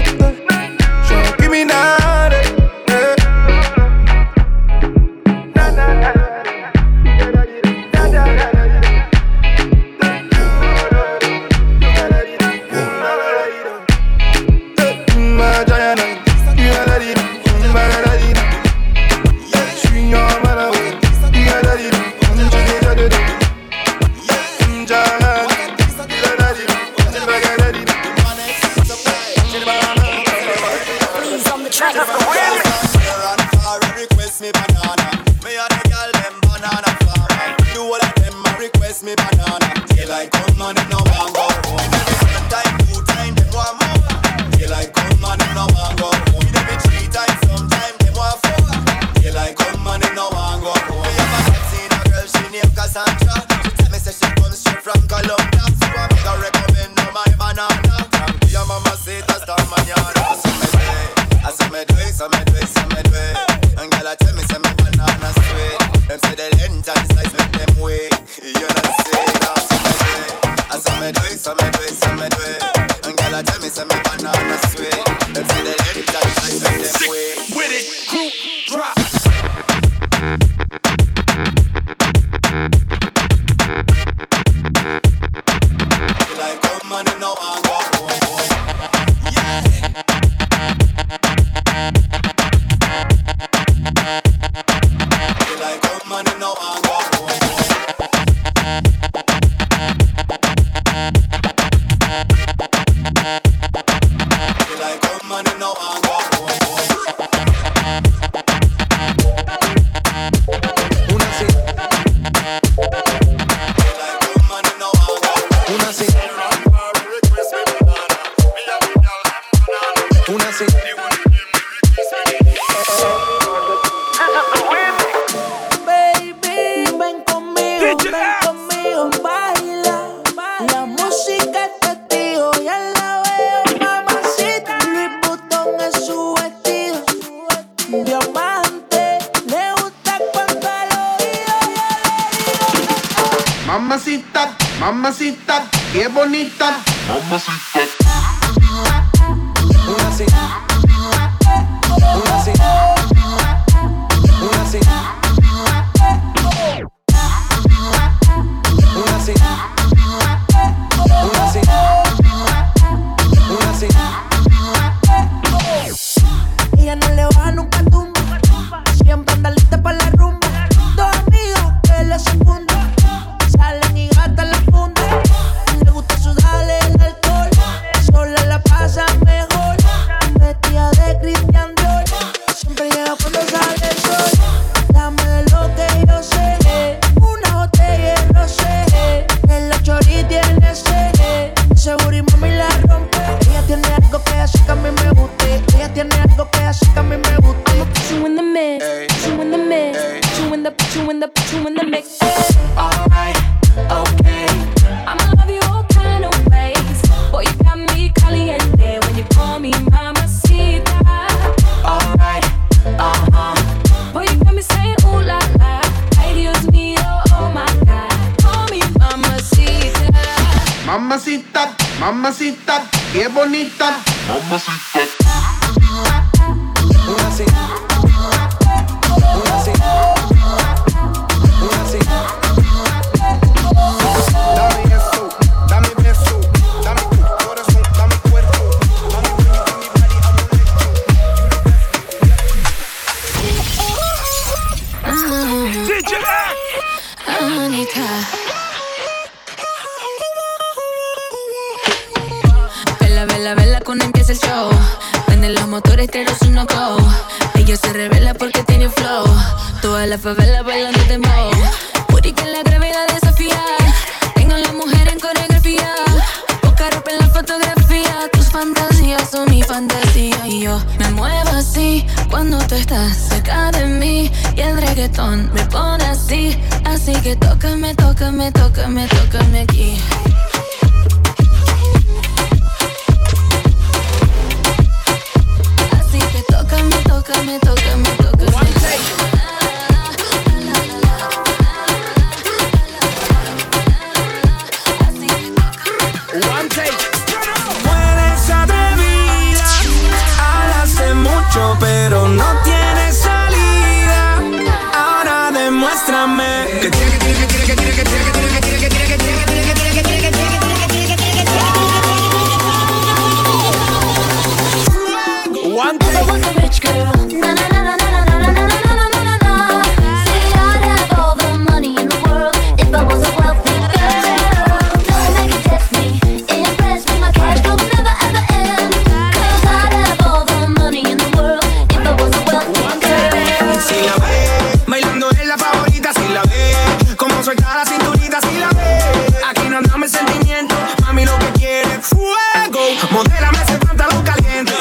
Ese 343.62 343.78
pantalón 343.78 344.22
caliente, 344.22 344.72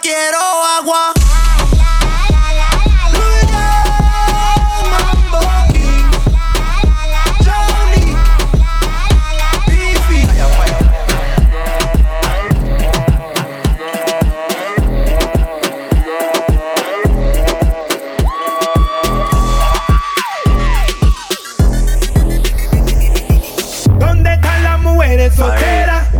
quiero 0.00 0.38
agua. 0.78 1.12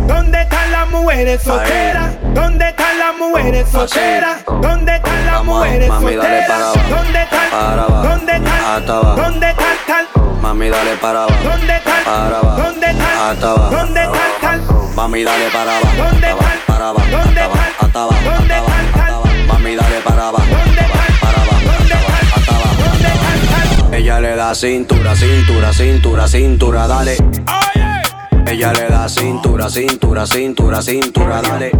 ¿Dónde 0.07 0.41
están 0.41 0.71
las 0.71 0.89
mujeres 0.89 1.41
solteras? 1.43 2.10
¿Dónde 3.11 3.19
están 3.19 3.19
las 3.19 3.19
mujeres 3.19 3.69
solteras? 3.69 4.45
¿Dónde 4.45 4.95
están 4.95 5.25
las 5.25 5.43
mujeres 5.43 5.87
solteras? 5.87 6.73
¿Dónde 6.89 7.23
están 7.23 7.49
las 7.51 7.57
mujeres 7.57 8.21
mami, 10.53 10.69
dale 10.69 10.95
para 10.97 11.23
abajo. 11.23 11.43
¿Dónde 11.43 11.75
están? 11.77 12.03
Para 12.03 12.37
abajo. 12.39 12.61
¿Dónde 12.61 12.87
están? 12.87 13.17
Hasta 13.17 13.51
abajo. 13.51 13.75
¿Dónde 13.75 14.01
están? 14.01 14.95
Mami, 14.95 15.23
dale 15.23 15.49
para 15.51 15.77
abajo. 15.77 15.97
¿Dónde 15.97 16.29
están? 16.29 16.59
Para 16.67 16.89
abajo. 16.89 17.07
¿Dónde 17.09 17.41
están? 17.41 17.71
Hasta 17.79 18.03
abajo. 18.03 18.29
¿Dónde 18.29 18.57
están? 18.57 19.47
Mami, 19.47 19.75
dale 19.75 20.01
para 20.01 20.27
abajo. 20.27 20.45
¿Dónde 20.51 20.81
abajo, 20.81 21.11
Para 21.21 21.41
abajo. 21.41 21.61
¿Dónde 21.63 21.93
abajo. 21.93 22.35
Hasta 22.35 22.55
abajo. 22.55 22.83
Hasta 22.85 23.75
abajo. 23.75 23.95
Ella 23.95 24.19
le 24.19 24.35
da 24.35 24.55
cintura, 24.55 25.15
cintura, 25.15 25.73
cintura, 25.73 26.27
cintura, 26.27 26.87
dale. 26.87 27.17
Ella 28.47 28.73
le 28.73 28.87
da 28.89 29.07
cintura, 29.07 29.69
cintura, 29.69 30.27
cintura, 30.27 30.81
cintura, 30.81 31.41
dale. 31.41 31.71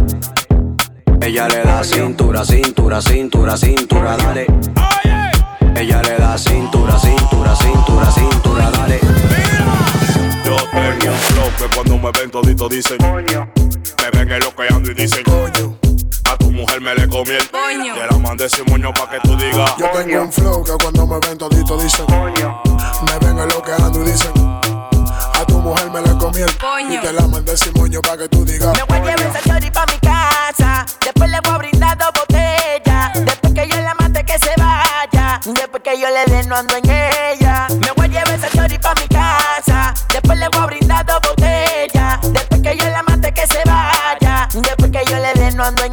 Ella 1.22 1.46
le 1.46 1.62
da 1.62 1.84
cintura, 1.84 2.44
cintura, 2.44 3.00
cintura, 3.00 3.56
cintura, 3.56 4.16
dale. 4.16 4.46
Ella 5.76 6.02
le 6.02 6.16
da 6.18 6.36
cintura, 6.36 6.98
cintura, 6.98 7.54
cintura, 7.54 8.10
cintura, 8.10 8.70
dale. 8.72 8.98
Yo 10.44 10.56
tengo 10.72 11.12
un 11.12 11.18
flow 11.20 11.48
que 11.56 11.76
cuando 11.76 11.98
me 11.98 12.10
ven 12.10 12.28
todito 12.28 12.68
dicen 12.68 12.98
Me 12.98 14.10
ven 14.12 14.32
eloqueando 14.32 14.90
y 14.90 14.94
dicen 14.94 15.22
A 16.28 16.36
tu 16.36 16.50
mujer 16.50 16.80
me 16.80 16.92
le 16.96 17.08
comí 17.08 17.30
el 17.30 17.48
Te 17.48 18.06
la 18.10 18.18
mandé 18.18 18.48
sin 18.48 18.64
moño 18.66 18.92
pa' 18.92 19.08
que 19.08 19.20
tú 19.20 19.36
digas 19.36 19.76
Yo 19.78 19.88
tengo 19.90 20.22
un 20.22 20.32
flow 20.32 20.64
que 20.64 20.72
cuando 20.72 21.06
me 21.06 21.20
ven 21.20 21.38
todito 21.38 21.78
dicen 21.78 22.06
Me 22.08 23.18
ven 23.24 23.38
eloqueando 23.38 24.02
y 24.02 24.10
dicen 24.10 24.32
A 24.36 25.44
tu 25.46 25.58
mujer 25.60 25.88
me 25.88 26.02
le 26.02 26.18
comí 26.18 26.40
el 26.40 26.92
Y 26.92 26.98
te 26.98 27.12
la 27.12 27.28
mandé 27.28 27.56
sin 27.56 27.72
moño 27.74 28.02
pa' 28.02 28.16
que 28.16 28.28
tú 28.28 28.44
digas 28.44 28.76
Me 28.76 28.82
voy 28.82 29.08
a 29.08 29.16
llevar 29.16 29.36
esa 29.36 29.48
chori 29.48 29.70
pa' 29.70 29.86
mi 29.86 29.98
casa. 29.98 30.61
Después 31.00 31.30
le 31.30 31.40
voy 31.40 31.52
a 31.52 31.58
brindar 31.58 31.98
dos 31.98 32.10
botellas. 32.18 33.12
Después 33.14 33.52
que 33.54 33.68
yo 33.68 33.80
la 33.80 33.94
mate 33.94 34.24
que 34.24 34.38
se 34.38 34.52
vaya. 34.56 35.40
Después 35.44 35.82
que 35.82 36.00
yo 36.00 36.08
le 36.08 36.24
dé 36.32 36.44
no 36.44 36.56
ando 36.56 36.76
en 36.76 36.90
ella. 36.90 37.66
Me 37.70 37.92
voy 37.96 38.06
a 38.06 38.08
llevar 38.08 38.34
esa 38.34 38.48
chori 38.50 38.78
pa' 38.78 38.94
mi 38.94 39.08
casa. 39.08 39.94
Después 40.08 40.38
le 40.38 40.48
voy 40.48 40.60
a 40.60 40.66
brindar 40.66 41.06
dos 41.06 41.20
botellas. 41.20 42.20
Después 42.22 42.60
que 42.62 42.76
yo 42.76 42.88
la 42.88 43.02
mate 43.02 43.32
que 43.32 43.46
se 43.46 43.62
vaya. 43.64 44.48
Después 44.52 44.90
que 44.90 45.10
yo 45.10 45.18
le 45.18 45.32
dé 45.34 45.52
no 45.52 45.64
ando. 45.64 45.84
En 45.84 45.91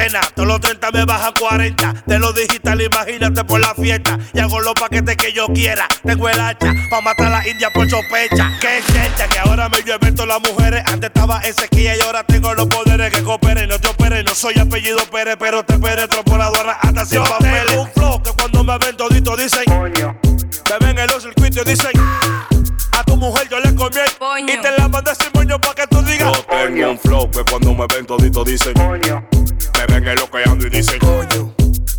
cuarentena, 0.00 0.20
todos 0.34 0.48
los 0.48 0.60
30 0.60 0.90
me 0.92 1.04
bajan 1.04 1.32
40 1.38 1.94
De 2.06 2.18
lo 2.18 2.32
digital, 2.32 2.80
imagínate 2.80 3.44
por 3.44 3.60
la 3.60 3.74
fiesta. 3.74 4.18
Y 4.32 4.38
hago 4.40 4.60
los 4.60 4.74
paquetes 4.74 5.16
que 5.16 5.32
yo 5.32 5.46
quiera. 5.48 5.86
Tengo 6.04 6.28
el 6.28 6.40
hacha 6.40 6.72
pa' 6.90 7.00
matar 7.00 7.26
a 7.26 7.30
la 7.30 7.48
india 7.48 7.70
por 7.72 7.88
sospecha. 7.88 8.50
Que 8.60 8.82
cierta 8.92 9.28
que 9.28 9.38
ahora 9.38 9.68
me 9.68 9.82
llueven 9.82 10.14
todas 10.14 10.40
las 10.40 10.50
mujeres. 10.50 10.82
Antes 10.86 11.08
estaba 11.08 11.40
en 11.44 11.54
sequía 11.54 11.96
y 11.96 12.00
ahora 12.00 12.24
tengo 12.24 12.54
los 12.54 12.66
poderes 12.66 13.12
que 13.12 13.22
cooperen. 13.22 13.68
No 13.68 13.78
te 13.78 13.88
operen, 13.88 14.24
no 14.24 14.34
soy 14.34 14.58
apellido 14.58 14.98
Pérez 15.10 15.36
Pero 15.38 15.62
te 15.64 15.78
penetro 15.78 16.24
por 16.24 16.38
la 16.38 16.46
aduana 16.46 16.72
hasta 16.80 17.04
sin 17.04 17.22
papeles 17.22 17.66
Tengo 17.66 17.82
un 17.82 17.90
flow 17.92 18.22
que 18.22 18.30
cuando 18.32 18.64
me 18.64 18.78
ven 18.78 18.96
todito 18.96 19.36
dicen 19.36 19.64
Me 19.68 20.86
ven 20.86 20.98
en 20.98 21.06
los 21.06 21.22
circuitos 21.22 21.62
y 21.64 21.70
dicen 21.70 21.92
A 22.92 23.04
tu 23.04 23.16
mujer 23.16 23.48
yo 23.50 23.60
le 23.60 23.74
comí 23.74 23.96
el- 23.96 24.50
Y 24.50 24.60
te 24.60 24.70
la 24.76 24.88
mandé 24.88 25.12
sin 25.14 25.30
moño 25.34 25.60
pa' 25.60 25.74
que 25.74 25.86
tú 25.86 26.02
digas 26.02 26.32
Yo 26.36 26.44
tengo 26.44 26.90
un 26.90 26.98
flow 26.98 27.30
que 27.30 27.44
cuando 27.44 27.74
me 27.74 27.86
ven 27.86 28.06
todito 28.06 28.44
dicen 28.44 28.74
Me 29.80 29.86
ven 29.86 30.08
eloqueando 30.08 30.66
y 30.66 30.70
dicen 30.70 30.98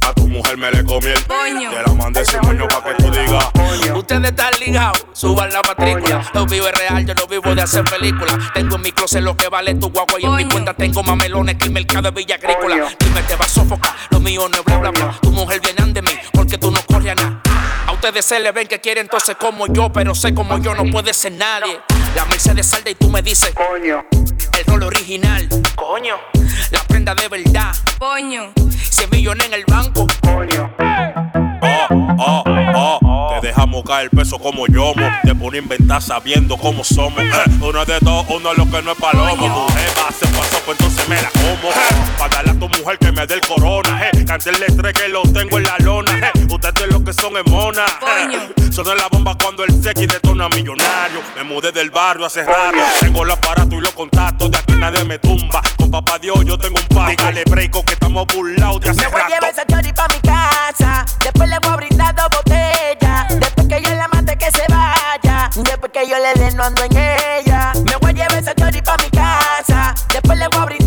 A 0.01 0.13
tu 0.13 0.27
mujer 0.27 0.55
me 0.55 0.69
le 0.69 0.83
comí 0.83 1.07
el 1.07 1.23
Te 1.23 1.81
la 1.83 1.93
mandé 1.95 2.23
sin 2.23 2.39
moño 2.41 2.67
pa' 2.67 2.83
que 2.83 2.93
tú 3.01 3.09
digas 3.09 3.49
Ustedes 3.95 4.29
están 4.29 4.53
ligados, 4.59 5.03
suban 5.13 5.51
la 5.51 5.61
matrícula. 5.63 6.29
Lo 6.33 6.45
vivo 6.45 6.67
es 6.67 6.77
real, 6.77 7.05
yo 7.05 7.15
no 7.15 7.25
vivo 7.25 7.55
de 7.55 7.61
hacer 7.61 7.83
películas. 7.83 8.35
Tengo 8.53 8.75
en 8.75 8.81
mi 8.83 8.91
closet 8.91 9.23
lo 9.23 9.35
que 9.35 9.49
vale 9.49 9.73
tu 9.75 9.89
guagua 9.89 10.19
y 10.19 10.25
en 10.25 10.35
mi 10.35 10.45
cuenta 10.45 10.75
tengo 10.75 11.01
mamelones 11.01 11.55
que 11.55 11.65
el 11.65 11.71
mercado 11.71 12.03
de 12.03 12.11
Villa 12.11 12.35
Agrícola. 12.35 12.87
Dime, 12.99 13.23
te 13.23 13.35
va 13.35 13.45
a 13.45 13.49
sofocar, 13.49 13.95
lo 14.11 14.19
mío 14.19 14.47
no 14.47 14.57
es 14.57 14.63
bla 14.63 14.77
bla 14.77 14.91
bla. 14.91 15.17
Tu 15.19 15.31
mujer 15.31 15.59
viene 15.61 15.91
de 15.91 16.01
mí 16.03 16.11
porque 16.33 16.59
tú 16.59 16.69
no 16.69 16.79
corres 16.85 17.13
a 17.13 17.15
nada. 17.15 17.41
A 17.87 17.91
ustedes 17.93 18.23
se 18.23 18.39
le 18.39 18.51
ven 18.51 18.67
que 18.67 18.79
quieren 18.79 19.05
entonces 19.05 19.35
como 19.37 19.65
yo, 19.67 19.91
pero 19.91 20.13
sé 20.13 20.35
como 20.35 20.59
yo 20.59 20.75
no 20.75 20.85
puede 20.91 21.13
ser 21.13 21.31
nadie. 21.31 21.79
La 22.15 22.25
Mercedes 22.25 22.67
salda 22.67 22.91
y 22.91 22.95
tú 22.95 23.09
me 23.09 23.23
dices, 23.23 23.51
coño. 23.55 24.05
El 24.61 24.67
rol 24.67 24.83
original, 24.83 25.49
coño. 25.75 26.17
La 26.69 26.83
prenda 26.83 27.15
de 27.15 27.27
verdad, 27.29 27.73
coño. 27.97 28.53
100 28.69 29.09
millones 29.09 29.47
en 29.47 29.53
el 29.55 29.65
banco, 29.65 30.05
coño. 30.21 30.71
Oh, 31.63 32.43
oh, 32.45 32.99
te 32.99 33.00
dejamos 33.41 33.83
caer 33.83 34.09
el 34.11 34.17
peso 34.17 34.39
como 34.39 34.67
yomo. 34.67 35.07
Te 35.23 35.35
pone 35.35 35.57
a 35.57 35.61
inventar 35.61 36.01
sabiendo 36.01 36.57
cómo 36.57 36.83
somos. 36.83 37.19
Eh, 37.19 37.31
uno 37.61 37.81
es 37.81 37.87
de 37.87 37.99
dos, 38.01 38.25
uno 38.29 38.51
es 38.51 38.57
lo 38.57 38.69
que 38.69 38.81
no 38.81 38.91
es 38.91 38.97
palomo. 38.97 39.67
Tu 39.67 39.73
jeva 39.73 40.11
se 40.17 40.27
pasó, 40.27 40.59
pues 40.65 40.79
entonces 40.79 41.07
me 41.09 41.21
la 41.21 41.29
como. 41.31 41.69
Eh, 41.69 42.11
para 42.17 42.35
darle 42.35 42.51
a 42.51 42.59
tu 42.59 42.69
mujer 42.69 42.97
que 42.97 43.11
me 43.11 43.25
dé 43.27 43.33
el 43.35 43.41
corona. 43.41 44.07
Eh, 44.07 44.25
cantarle 44.25 44.65
tres 44.67 44.93
que 44.93 45.07
lo 45.09 45.23
tengo 45.23 45.57
en 45.57 45.63
la 45.63 45.77
lona. 45.79 46.11
Eh, 46.19 46.31
ustedes 46.49 46.87
lo 46.91 47.03
que 47.03 47.13
son 47.13 47.35
es 47.37 47.45
mona. 47.51 47.85
Eh, 47.85 48.71
son 48.71 48.85
la 48.97 49.07
bomba 49.11 49.35
cuando 49.41 49.63
el 49.63 49.83
sequi 49.83 50.05
detona 50.07 50.47
millonario. 50.49 51.21
Me 51.35 51.43
mudé 51.43 51.71
del 51.71 51.89
barrio 51.89 52.25
hace 52.25 52.43
rato. 52.43 52.77
Tengo 52.99 53.25
los 53.25 53.37
aparatos 53.37 53.73
y 53.73 53.81
los 53.81 53.91
contactos. 53.91 54.51
De 54.51 54.57
aquí 54.57 54.73
nadie 54.73 55.03
me 55.03 55.19
tumba. 55.19 55.61
Con 55.77 55.91
papá 55.91 56.17
Dios 56.19 56.43
yo 56.45 56.57
tengo 56.57 56.77
un 56.79 56.95
pan. 56.95 57.09
Dígale 57.09 57.43
breako 57.49 57.83
que 57.83 57.93
estamos 57.93 58.25
burlados 58.27 58.79
de 58.81 58.89
hace 58.89 59.01
Me 59.01 59.07
voy 59.07 59.21
a 59.21 59.27
llevar 59.27 59.41
rato. 59.43 59.61
esa 59.61 59.65
chori 59.65 59.93
pa' 59.93 60.07
mi 60.07 60.19
casa. 60.21 61.05
Después 61.19 61.49
le 61.49 61.59
voy 61.59 61.71
a 61.71 61.75
brindar 61.75 62.15
dos 62.15 62.25
botellas. 62.29 62.50
Después 65.63 65.91
que 65.91 66.07
yo 66.07 66.15
le 66.17 66.33
dé 66.39 66.51
no 66.55 66.63
ando 66.63 66.83
en 66.83 66.97
ella. 66.97 67.73
Me 67.85 67.95
voy 67.97 68.11
a 68.11 68.13
llevar 68.13 68.37
esa 68.37 68.55
chori 68.55 68.81
pa' 68.81 68.97
mi 68.97 69.09
casa. 69.09 69.93
Después 70.11 70.37
le 70.37 70.47
voy 70.47 70.57
a 70.57 70.65
brindar 70.65 70.80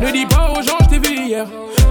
Ne 0.00 0.10
dis 0.12 0.26
pas 0.26 0.52
aux 0.56 0.62
gens, 0.62 0.78
je 0.82 0.88
t'ai 0.88 0.98
vu 0.98 1.26
hier. 1.26 1.44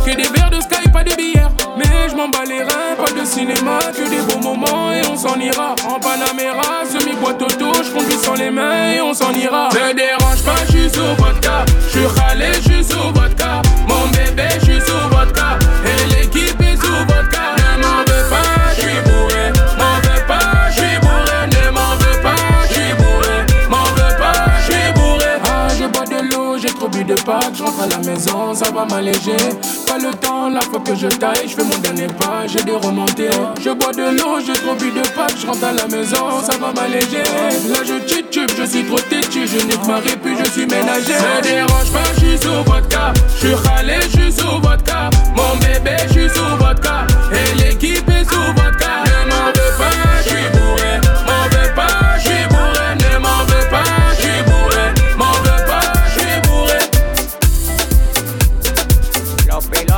Que 0.05 0.15
des 0.15 0.29
verres 0.29 0.49
de 0.49 0.61
sky, 0.61 0.89
pas 0.91 1.03
de 1.03 1.13
bière. 1.15 1.49
Mais 1.77 2.09
je 2.09 2.15
m'en 2.15 2.29
bats 2.29 2.45
les 2.47 2.63
reins, 2.63 2.95
pas 2.97 3.11
de 3.11 3.25
cinéma, 3.25 3.79
que 3.93 4.09
des 4.09 4.21
beaux 4.33 4.39
moments 4.39 4.91
et 4.93 5.05
on 5.11 5.17
s'en 5.17 5.37
ira. 5.39 5.75
En 5.87 5.99
Panamera, 5.99 6.85
semi-boîte 6.89 7.41
auto, 7.41 7.71
je 7.83 7.91
conduis 7.91 8.17
sans 8.17 8.35
les 8.35 8.49
mains 8.49 8.93
et 8.93 9.01
on 9.01 9.13
s'en 9.13 9.33
ira. 9.33 9.69
Ne 9.73 9.93
dérange 9.93 10.41
pas, 10.43 10.55
je 10.65 10.77
suis 10.77 10.89
sous 10.89 11.15
vodka. 11.17 11.65
Je 11.85 11.97
suis 11.97 12.05
râlé, 12.05 12.47
je 12.53 12.71
suis 12.71 12.83
sous 12.83 13.11
vodka. 13.13 13.61
Mon 13.87 14.07
bébé, 14.11 14.47
je 14.59 14.71
suis 14.71 14.81
sous 14.81 15.09
vodka. 15.11 15.59
de 27.07 27.15
je 27.53 27.63
rentre 27.63 27.81
à 27.83 27.87
la 27.87 27.97
maison, 27.99 28.53
ça 28.53 28.69
va 28.71 28.85
m'alléger. 28.85 29.37
Pas 29.87 29.97
le 29.97 30.13
temps, 30.15 30.49
la 30.49 30.59
fois 30.59 30.81
que 30.85 30.93
je 30.93 31.07
taille, 31.07 31.47
je 31.47 31.55
fais 31.55 31.63
mon 31.63 31.77
dernier 31.77 32.07
pas, 32.07 32.45
j'ai 32.47 32.61
des 32.63 32.75
remontées. 32.75 33.29
Je 33.61 33.69
bois 33.69 33.93
de 33.93 34.17
l'eau, 34.17 34.39
j'ai 34.45 34.53
trop 34.53 34.75
bu 34.75 34.91
de 34.91 35.07
Pâques, 35.15 35.37
je 35.39 35.47
rentre 35.47 35.63
à 35.63 35.71
la 35.71 35.87
maison, 35.87 36.41
ça 36.43 36.57
va 36.57 36.73
m'alléger. 36.73 37.23
Là 37.69 37.79
je 37.85 38.03
titube, 38.05 38.49
je 38.57 38.65
suis 38.65 38.83
trop 38.83 38.99
têtu, 38.99 39.47
je 39.47 39.65
nique 39.65 39.87
ma 39.87 40.01
puis 40.01 40.35
je 40.37 40.51
suis 40.51 40.65
ménagé. 40.65 41.13
Ça 41.13 41.41
dérange 41.41 41.91
pas, 41.93 42.11
je 42.15 42.25
suis 42.25 42.37
sous 42.39 42.63
vodka, 42.65 43.13
je 43.35 43.47
suis 43.47 43.55
râlé, 43.55 43.99
je 44.01 44.19
suis 44.19 44.31
sous 44.33 44.59
vodka. 44.61 45.09
Mon 45.35 45.55
bébé, 45.59 45.95
je 46.07 46.13
suis 46.13 46.29
sous 46.29 46.57
vodka, 46.59 47.07
et 47.31 47.55
l'équipe 47.55 48.09
est 48.09 48.25
sous 48.29 48.53
vodka. 48.53 48.86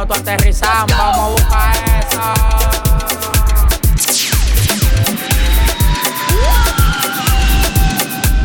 piloto 0.10 0.14
aterrizando. 0.14 0.95
Vamos 0.97 1.18
a 1.18 1.30
buscar 1.30 1.76
eso. 1.99 2.22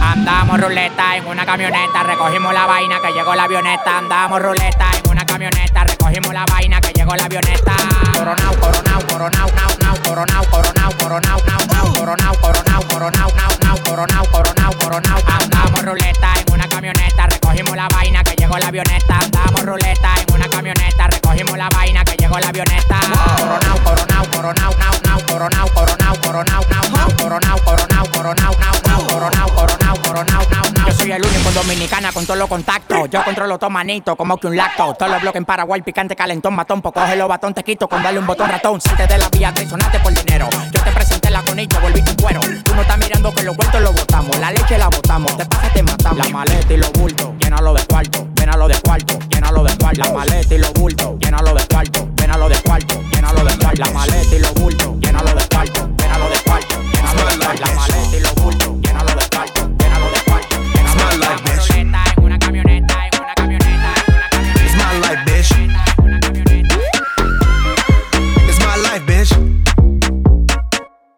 Andamos 0.00 0.60
ruleta 0.60 1.16
en 1.16 1.26
una 1.26 1.44
camioneta, 1.44 2.02
recogimos 2.02 2.54
la 2.54 2.66
vaina 2.66 3.00
que 3.00 3.12
llegó 3.12 3.34
la 3.34 3.44
avioneta. 3.44 3.98
Andamos 3.98 4.40
ruleta 4.40 4.90
en 5.02 5.10
una 5.10 5.26
camioneta, 5.26 5.84
recogimos 5.84 6.32
la 6.32 6.44
vaina 6.46 6.80
que 6.80 6.92
llegó 6.92 7.14
la 7.16 7.24
avioneta. 7.24 7.72
Coronao, 8.12 8.54
coronao, 8.60 9.00
coronao, 9.08 9.48
nao, 9.48 9.68
nao, 9.80 9.96
coronao, 10.04 10.44
coronao, 10.50 10.92
coronao, 10.98 11.38
nao, 11.46 11.66
nao, 11.66 11.92
coronao, 11.94 12.34
coronao, 12.40 12.82
coronao, 12.88 13.28
nao, 13.34 13.50
nao, 13.60 13.78
coronao, 13.84 14.24
coronao, 14.30 14.72
coronao. 14.78 15.18
Andamos 15.40 15.82
ruleta 15.84 16.32
en 16.46 16.54
una 16.54 16.68
camioneta, 16.68 17.26
recogimos 17.54 17.76
la 17.76 17.88
vaina 17.88 18.24
que 18.24 18.34
llegó 18.34 18.58
la 18.58 18.66
avioneta. 18.66 19.18
Andamos 19.20 19.62
ruleta 19.62 20.14
en 20.26 20.34
una 20.34 20.48
camioneta, 20.48 21.06
recogimos 21.06 21.56
la 21.56 21.68
vaina 21.68 22.04
que 22.04 22.16
llegó 22.16 22.38
la 22.38 22.48
avioneta. 22.48 22.98
Coronao, 23.36 23.78
coronao, 23.84 24.24
coronao, 24.30 24.70
nao, 24.78 24.92
nao, 25.04 25.20
coronao, 25.26 25.68
coronao, 25.68 26.20
coronao, 26.20 26.60
nao, 26.70 26.82
nao, 26.90 27.16
coronao, 27.16 27.58
coronao, 27.58 28.06
coronao, 28.12 28.52
nao, 28.58 28.74
nao, 28.86 29.06
coronao, 29.06 29.48
coronao, 29.54 29.96
coronao, 30.02 30.42
nao, 30.50 30.72
nao. 30.74 30.88
Yo 30.88 30.92
soy 30.94 31.12
el 31.12 31.22
único 31.24 31.50
dominicana 31.52 32.12
con 32.12 32.26
todos 32.26 32.38
los 32.38 32.48
contactos. 32.48 33.08
Yo 33.10 33.22
controlo 33.24 33.58
todo 33.58 33.70
manito, 33.70 34.16
como 34.16 34.36
que 34.36 34.48
un 34.48 34.56
lacto. 34.56 34.94
Todos 34.94 35.12
los 35.12 35.22
bloques 35.22 35.38
en 35.38 35.44
Paraguay, 35.44 35.80
picante, 35.82 36.16
calentón, 36.16 36.54
matón. 36.54 36.82
Pues 36.82 36.92
cógelo, 36.92 37.28
batón, 37.28 37.54
te 37.54 37.62
quito 37.62 37.88
con 37.88 38.02
darle 38.02 38.18
un 38.18 38.26
botón 38.26 38.48
ratón. 38.50 38.80
Si 38.80 38.90
te 38.90 39.06
de 39.06 39.18
la 39.18 39.28
vía, 39.28 39.54
traicionaste 39.54 40.00
por 40.00 40.12
dinero. 40.12 40.48
Yo 40.72 40.82
te 40.82 40.90
presenté 40.90 41.30
la 41.30 41.42
conito, 41.42 41.78
volví 41.80 42.02
tu 42.02 42.16
cuero. 42.16 42.40
Tú 42.64 42.74
no 42.74 42.82
estás 42.82 42.98
mirando 42.98 43.32
que 43.32 43.44
los 43.44 43.56
vueltos 43.56 43.80
lo 43.80 43.92
botamos. 43.92 44.36
La 44.38 44.50
leche 44.50 44.76
la 44.76 44.88
botamos, 44.88 45.36
te 45.36 45.46
pasa, 45.46 45.68
te 45.72 45.82
matamos. 45.84 46.18
La 46.18 46.32
maleta 46.32 46.72
y 46.72 46.76
los 46.78 46.92
bultos 46.92 47.43
llénalo 47.54 47.74
de 47.74 47.86
cuarto, 47.86 48.26
llénalo 48.34 48.66
de 48.66 48.74
cuarto, 48.80 49.18
llénalo 49.30 49.62
de 49.62 49.76
cuarto. 49.78 50.02
La 50.02 50.12
maleta 50.12 50.54
y 50.54 50.58
los 50.58 50.72
bultos, 50.72 51.14
llénalo 51.20 51.54
de 51.54 51.64
cuarto, 51.66 52.08
llénalo 52.16 52.48
de 52.48 52.56
cuarto, 52.62 53.00
llénalo 53.12 53.44
de 53.44 53.58
cuarto. 53.58 53.78
La 53.78 53.90
maleta 53.90 54.34
y 54.34 54.38
los 54.40 54.54
bultos, 54.54 54.94
llénalo 55.00 55.34
de 55.34 55.48
cuarto, 55.48 55.88
llénalo 55.96 56.28
de 56.30 56.38
cuarto, 56.40 56.82
llénalo 56.92 57.20
de 57.24 57.36
cuarto. 57.38 57.60
La 57.60 57.74
maleta 57.74 58.16
y 58.16 58.20
los 58.20 58.34
bultos, 58.34 58.74
llénalo 58.82 59.14
de 59.14 59.28
cuarto, 59.28 59.70
llénalo 59.78 60.10
de 60.10 60.20
cuarto, 60.24 60.56
llénalo 60.74 60.98
de 60.98 61.12
cuarto. 61.14 61.34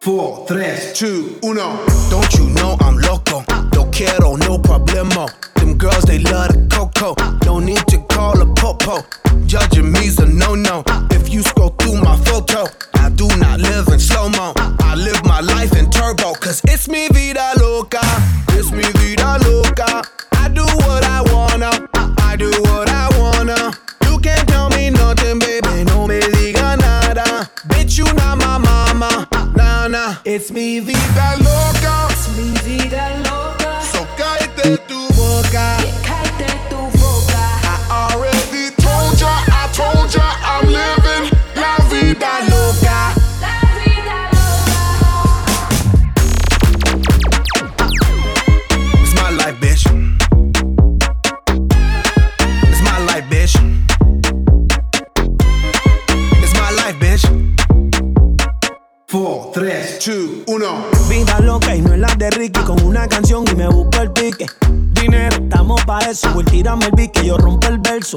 Four, 0.00 0.44
tres, 0.46 0.92
two, 0.92 1.38
uno. 1.42 1.80
Don't 2.10 2.30
you 2.34 2.44
know 2.50 2.76
I'm 2.80 2.98
loco? 2.98 3.42
No 3.74 3.90
quiero, 3.90 4.36
no 4.36 4.60
problema. 4.62 5.26
Girls, 5.78 6.04
they 6.04 6.18
love 6.18 6.48
the 6.52 6.66
cocoa. 6.72 7.14
No 7.44 7.58
need 7.58 7.86
to 7.88 7.98
call 8.08 8.40
a 8.40 8.46
popo. 8.54 9.04
Judging 9.46 9.92
me's 9.92 10.18
a 10.18 10.26
no 10.26 10.54
no. 10.54 10.82
If 11.10 11.28
you 11.32 11.42
scroll 11.42 11.70
through 11.70 12.00
my 12.00 12.16
photo, 12.24 12.64
I 12.94 13.10
do 13.10 13.28
not 13.36 13.60
live 13.60 13.88
in 13.88 14.00
slow 14.00 14.28
mo. 14.30 14.52
I 14.56 14.94
live 14.94 15.22
my 15.24 15.40
life 15.40 15.76
in 15.76 15.90
turbo, 15.90 16.32
cause 16.34 16.62
it's 16.64 16.88
me 16.88 17.08
vida 17.08 17.52
loca. 17.60 18.00
It's 18.52 18.70
me 18.72 18.84
vida 18.98 19.38
loca. 19.44 20.02
I 20.32 20.48
do 20.48 20.64
what 20.64 21.04
I 21.04 21.20
wanna. 21.32 21.70
I 22.20 22.36
do 22.36 22.50
what 22.62 22.88
I 22.88 23.08
wanna. 23.18 23.72
You 24.08 24.18
can't 24.20 24.48
tell 24.48 24.70
me 24.70 24.90
nothing, 24.90 25.38
baby. 25.38 25.84
No 25.84 26.06
me 26.06 26.20
diga 26.20 26.78
nada. 26.78 27.50
Bitch, 27.68 27.98
you 27.98 28.04
not 28.14 28.38
my 28.38 28.58
mama. 28.58 29.28
Nah, 29.54 29.88
nah. 29.88 30.16
It's 30.24 30.50
me 30.50 30.80
vida 30.80 31.36
loca. 31.44 32.08
It's 32.10 32.28
me 32.36 32.50
vida 32.64 33.22
loca. 33.28 33.82
So 33.92 34.06
cállate 34.16 34.78
tú. 34.88 35.05
eso. 66.10 66.30
Will, 66.34 66.46
tírame 66.46 66.86
el 66.86 66.92
beat 66.92 67.12
que 67.12 67.26
yo 67.26 67.36
rompo 67.36 67.66
el 67.68 67.78
verso. 67.78 68.16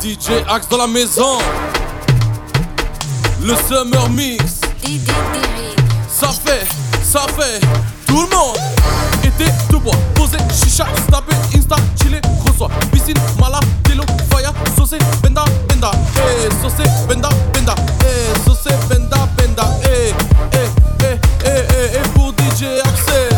DJ 0.00 0.42
Axe 0.48 0.66
dans 0.70 0.78
la 0.78 0.86
maison. 0.86 1.38
Le 3.42 3.54
Summer 3.68 4.08
Mix. 4.08 4.60
Ça 6.08 6.28
fait, 6.28 6.66
ça 7.02 7.26
fait, 7.38 7.60
tout 8.06 8.22
le 8.22 8.34
monde. 8.34 8.56
Été 9.22 9.44
de 9.70 9.76
bois, 9.76 9.92
posé, 10.14 10.38
chicha, 10.50 10.86
snapé, 11.06 11.34
insta, 11.54 11.76
chillé, 12.00 12.20
reçoit. 12.46 12.70
Piscine, 12.90 13.18
mala, 13.38 13.60
télo, 13.84 14.02
faya, 14.30 14.52
saucé, 14.74 14.96
benda, 15.22 15.44
benda. 15.68 15.90
Eh, 16.16 16.44
hey, 16.44 17.06
benda, 17.06 17.28
benda. 17.52 17.74
Eh, 18.02 18.32
hey, 18.70 18.76
benda, 18.88 19.28
benda. 19.36 19.64
Eh, 19.84 20.14
eh, 20.52 20.58
eh, 21.04 21.18
eh, 21.44 21.48
eh, 21.48 21.98
eh, 21.98 22.08
pour 22.14 22.32
DJ 22.32 22.80
Axe. 22.82 23.34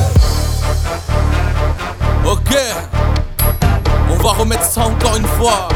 Ok, 2.24 2.56
on 4.10 4.22
va 4.22 4.30
remettre 4.30 4.64
ça 4.64 4.82
encore 4.82 5.16
une 5.16 5.26
fois. 5.26 5.68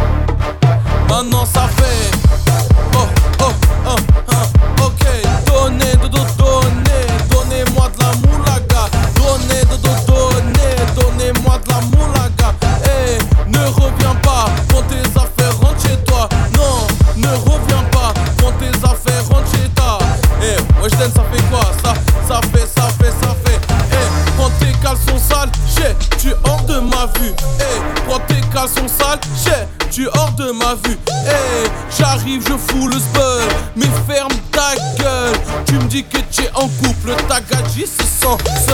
A 1.17 1.23
nossa 1.23 1.76
México. 38.27 38.66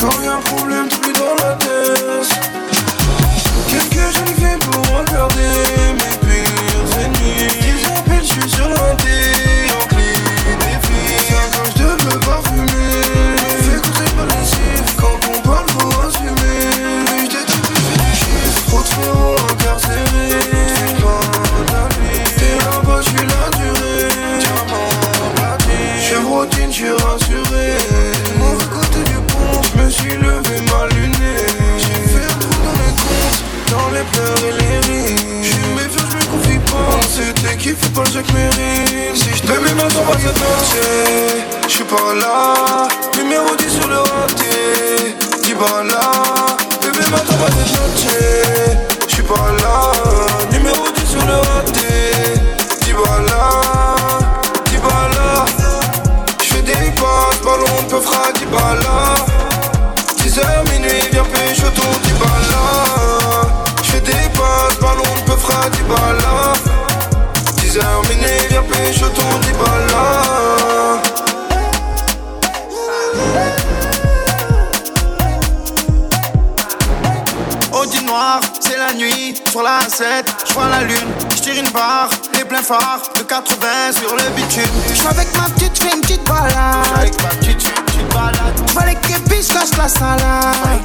Quand 0.00 0.22
y'a 0.22 0.36
un 0.36 0.40
problème, 0.40 0.88
t'oublies 0.88 1.12
dans 1.12 1.34
la 1.44 1.54
tête 1.56 2.38
Quelques 3.68 4.16
jolies 4.16 4.34
filles 4.34 4.58
pour 4.70 4.98
regarder 4.98 5.69
C'était 37.42 37.56
qui 37.56 37.68
fait 37.70 37.88
pas 37.94 38.02
le 38.02 38.10
Jack 38.12 38.30
Mérine 38.34 39.16
Si 39.16 39.30
j'te 39.34 39.48
mets 39.48 39.72
maintenant 39.74 40.02
pas 40.02 40.18
cette 40.18 40.36
noche 40.36 40.76
J'suis 41.68 41.84
pas 41.84 42.14
là. 42.20 42.86
Numéro 43.16 43.56
10 43.56 43.70
sur 43.80 43.88
le 43.88 43.96
raté. 43.96 45.16
Dis 45.42 45.54
pas 45.54 45.82
là. 45.84 46.00
Bébé 46.82 46.98
maintenant 47.10 47.38
pas 47.38 47.50
cette 47.56 47.72
noche 47.80 48.12
J'suis 49.08 49.22
pas 49.22 49.34
là. 49.62 49.90
Numéro 50.52 50.84
10 50.94 51.10
sur 51.10 51.24
le 51.26 51.36
raté. 51.36 52.12
Dis 52.82 52.92
pas 52.92 53.20
là. 53.30 53.62
Dis 54.66 54.76
pas 54.76 55.08
là. 55.16 55.46
J'fais 56.42 56.60
des 56.60 56.90
passes, 57.00 57.40
ballon 57.42 57.88
peu 57.88 58.00
fera 58.00 58.32
dis 58.34 58.44
pas 58.44 58.74
là. 58.82 59.14
10h 60.18 60.70
minuit, 60.72 61.08
viens 61.10 61.24
pécho 61.24 61.70
ton 61.74 61.90
dis 62.04 62.12
pas 62.12 62.38
là. 62.50 63.48
J'fais 63.82 64.00
des 64.00 64.28
passes, 64.34 64.78
ballon 64.78 65.04
peu 65.24 65.36
fera 65.38 65.70
dis 65.70 65.82
pas 65.88 66.12
là. 66.20 66.20
10h 66.20 66.39
viens 68.90 69.08
pécho 69.08 69.08
ton 69.14 69.38
dis 69.40 69.52
pas 69.52 69.78
là 69.92 71.02
Audi 77.72 78.04
noir, 78.04 78.40
c'est 78.60 78.76
la 78.76 78.92
nuit, 78.92 79.40
sur 79.50 79.62
la 79.62 79.80
7, 79.88 80.26
je 80.46 80.52
vois 80.52 80.68
la 80.68 80.82
lune, 80.82 80.96
je 81.30 81.36
tire 81.36 81.58
une 81.58 81.70
barre, 81.70 82.10
les 82.34 82.44
pleins 82.44 82.62
phares, 82.62 83.02
de 83.16 83.22
80 83.22 83.66
sur 83.92 84.14
le 84.16 84.28
bitume. 84.36 84.64
Je 84.92 85.06
avec 85.08 85.34
ma 85.36 85.44
petite, 85.44 85.78
fais 85.78 85.94
une 85.94 86.00
petite 86.00 86.24
balade. 86.24 86.86
avec 86.96 87.22
ma 87.22 87.28
petite, 87.28 87.62
fais 87.62 87.74
une 87.78 87.84
petite 87.84 88.08
balade. 88.12 88.60
Je 88.66 88.86
les 88.86 88.94
képis, 88.96 89.48
je 89.48 89.52
cache 89.54 89.78
la 89.78 89.88
salade. 89.88 90.80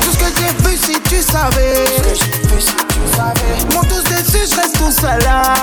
Tout 0.00 0.10
ce 0.12 0.18
que 0.18 0.40
j'ai 0.40 0.68
vu, 0.68 0.76
si 0.76 1.00
tu 1.02 1.20
savais. 1.20 2.83
Mon 3.72 3.80
tous 3.82 4.02
dessus, 4.04 4.46
je 4.50 4.56
reste 4.56 4.78
tout 4.78 4.90
seul 4.90 5.20
là. 5.22 5.54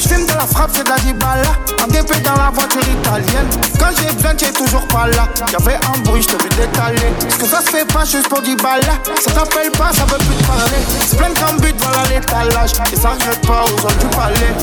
Je 0.00 0.08
fume 0.08 0.26
de 0.26 0.32
la 0.32 0.46
frappe, 0.46 0.70
c'est 0.74 0.84
de 0.84 0.88
la 0.88 0.98
dibala. 0.98 1.42
En 1.82 1.86
DP 1.86 2.22
dans 2.22 2.34
la 2.34 2.50
voiture 2.52 2.80
italienne. 2.80 3.48
Quand 3.78 3.90
j'ai 3.96 4.12
besoin, 4.14 4.34
t'es 4.34 4.52
toujours 4.52 4.86
pas 4.88 5.06
là. 5.08 5.28
Y'avait 5.52 5.76
un 5.76 5.98
bruit, 6.00 6.22
je 6.22 6.28
te 6.28 6.42
vu 6.42 6.48
détaler. 6.50 7.12
Parce 7.20 7.36
que 7.36 7.46
ça 7.46 7.60
se 7.60 7.70
fait 7.70 7.84
pas 7.84 8.04
juste 8.04 8.28
pour 8.28 8.40
10 8.40 8.56
balles 8.56 8.80
là. 8.82 8.94
Ça 9.20 9.30
t'appelle 9.32 9.70
pas, 9.72 9.90
ça 9.92 10.04
veut 10.04 10.18
plus 10.18 10.36
te 10.36 10.44
parler. 10.44 10.78
C'est 11.06 11.16
plein 11.16 11.30
de 11.30 11.60
but, 11.60 11.74
voilà 11.78 12.08
l'étalage. 12.08 12.72
Et 12.92 12.96
ça 12.96 13.10
regrette 13.10 13.46
pas 13.46 13.64
aux 13.64 13.84
autres 13.84 13.98
du 13.98 14.06
palais. 14.06 14.54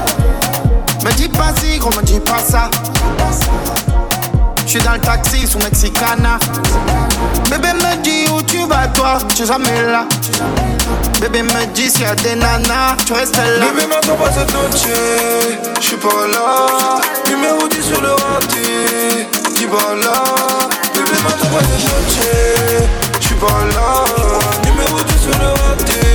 Me 1.04 1.12
dis 1.14 1.30
pas 1.30 1.54
si, 1.62 1.78
gros, 1.78 1.92
me 1.92 2.02
dis 2.04 2.20
pas 2.20 2.40
ça. 2.40 2.70
J'suis 4.76 4.86
dans 4.86 4.94
le 4.96 5.00
taxi 5.00 5.48
sous 5.48 5.58
Mexicana. 5.60 6.38
Bébé 7.50 7.70
me 7.76 7.96
dit 8.04 8.26
où 8.30 8.42
tu 8.42 8.58
vas 8.68 8.88
toi, 8.90 9.20
tu 9.34 9.46
jamais 9.46 9.84
là. 9.84 10.06
Bébé 11.22 11.44
me 11.44 11.66
dit 11.68 11.90
s'il 11.90 12.02
y 12.02 12.06
a 12.06 12.16
des 12.16 12.36
nanas, 12.36 12.98
tu 13.06 13.14
restes 13.14 13.38
là. 13.38 13.68
Bébé 13.74 13.88
m'attends 13.88 14.16
pas 14.16 14.30
cette 14.34 14.52
noche 14.52 14.82
J'suis 15.80 15.96
pas 15.96 16.28
là. 16.30 17.00
Numéro 17.30 17.70
10 17.70 17.84
sur 17.84 18.02
le 18.02 18.10
raté 18.10 19.28
Dis 19.56 19.66
pas 19.66 19.96
là? 19.96 20.24
Bébé 20.94 21.18
m'attends 21.24 21.56
pas 21.56 21.64
cette 21.64 21.86
noche 21.86 22.90
J'suis 23.22 23.36
pas 23.36 23.48
là. 23.48 24.04
Numéro 24.66 25.00
10 25.00 25.22
sur 25.22 25.40
le 25.40 25.48
raté 25.48 26.15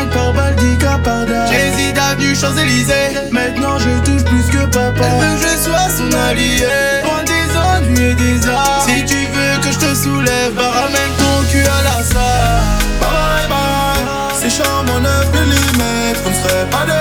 4-5 0.00 0.08
par 0.10 0.32
balle, 0.32 0.54
10 0.56 0.78
cas 0.78 0.98
par 0.98 1.26
dame. 1.26 1.48
J'hésite 1.50 1.98
avenue 1.98 2.34
Champs-Élysées. 2.34 3.30
Maintenant 3.30 3.78
je 3.78 3.90
touche 4.04 4.24
plus 4.24 4.44
que 4.44 4.64
papa. 4.66 5.04
Elle 5.04 5.20
veut 5.20 5.36
que 5.36 5.42
je 5.42 5.56
sois 5.62 5.88
son 5.90 6.12
allié. 6.16 6.66
Loin 7.04 7.22
des 7.24 7.56
ennuis 7.56 8.10
et 8.10 8.14
des 8.14 8.48
arts. 8.48 8.86
Si 8.86 9.04
tu 9.04 9.16
veux 9.16 9.60
que 9.62 9.72
je 9.72 9.78
te 9.78 9.94
soulève, 9.94 10.52
bah 10.54 10.70
ramène 10.72 11.12
ton 11.18 11.48
cul 11.50 11.60
à 11.60 11.82
la 11.82 12.02
salle. 12.02 12.62
Bye 13.00 13.48
bye. 13.48 14.40
C'est 14.40 14.50
charme 14.50 14.88
en 14.90 15.00
9 15.00 15.26
mm, 15.32 15.82
on 16.26 16.30
ne 16.30 16.34
serait 16.34 16.66
pas 16.70 16.84
de 16.86 16.99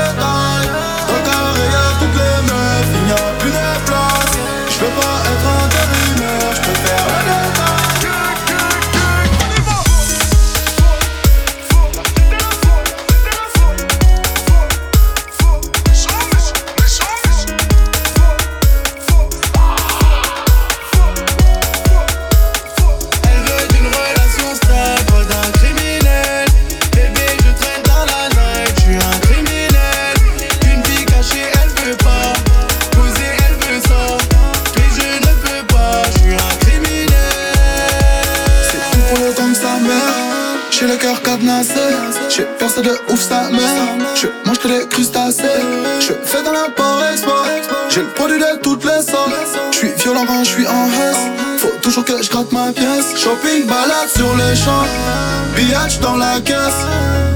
Dans 56.02 56.16
la 56.16 56.42
caisse, 56.42 56.84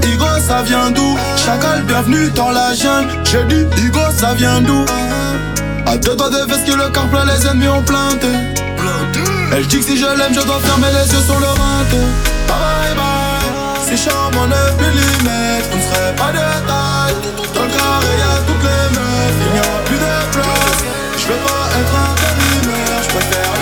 Igo 0.02 0.26
ça 0.44 0.62
vient 0.62 0.90
d'où? 0.90 1.16
Chacal 1.36 1.82
bienvenue 1.84 2.30
dans 2.30 2.50
la 2.50 2.74
jungle. 2.74 3.08
J'ai 3.22 3.44
dit 3.44 3.64
Igo 3.80 4.00
ça 4.10 4.34
vient 4.34 4.60
d'où? 4.60 4.84
À 5.86 5.96
deux 5.96 6.16
doigts 6.16 6.30
de 6.30 6.50
veste 6.50 6.66
que 6.66 6.72
le 6.72 6.88
corps 6.90 7.06
plein 7.06 7.24
les 7.26 7.46
ennemis 7.46 7.68
ont 7.68 7.82
planté. 7.82 8.26
Elle 9.52 9.64
dit 9.68 9.78
que 9.78 9.84
si 9.84 9.96
je 9.96 10.06
l'aime 10.06 10.34
je 10.34 10.40
dois 10.40 10.58
fermer 10.64 10.88
les 10.88 11.12
yeux 11.12 11.22
sur 11.24 11.38
le 11.38 11.46
renté 11.46 12.00
Bye 12.48 12.58
bye 12.58 12.96
bye, 12.96 13.86
C'est 13.86 13.96
charmant 13.96 14.48
9 14.48 14.78
mm 14.78 15.28
On 15.72 15.94
serait 15.94 16.16
pas 16.16 16.32
de 16.32 16.38
taille. 16.66 17.14
Dans 17.54 17.62
le 17.62 17.68
carré 17.68 18.12
y'a 18.18 18.42
toutes 18.48 18.62
les 18.62 18.98
meufs. 18.98 19.38
Il 19.46 19.52
n'y 19.52 19.58
a 19.60 19.78
plus 19.84 19.96
de 19.96 20.32
place. 20.32 20.84
Je 21.18 21.26
veux 21.28 21.38
pas 21.38 21.68
être 21.78 21.94
un 21.94 22.14
je 23.02 23.08
préfère 23.08 23.53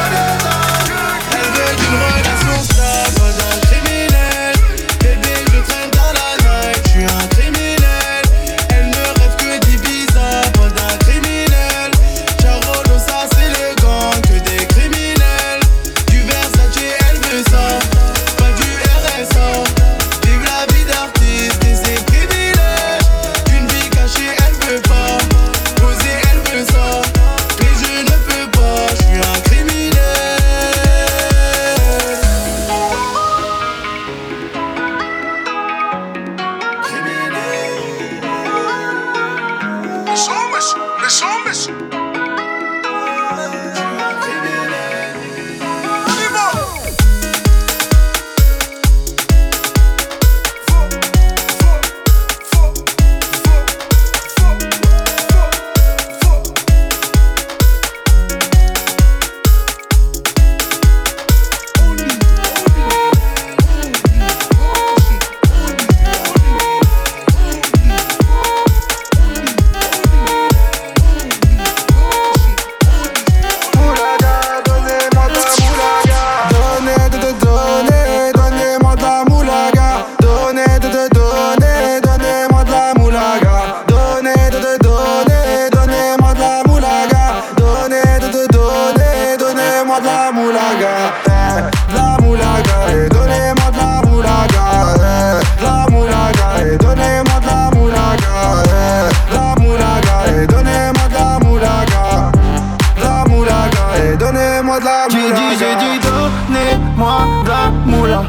J'ai 105.11 105.33
dit, 105.33 105.59
j'ai 105.59 105.75
dit, 105.75 105.99
donnez-moi 106.07 107.19
de 107.45 107.49
la 107.49 107.71
moula. 107.85 108.23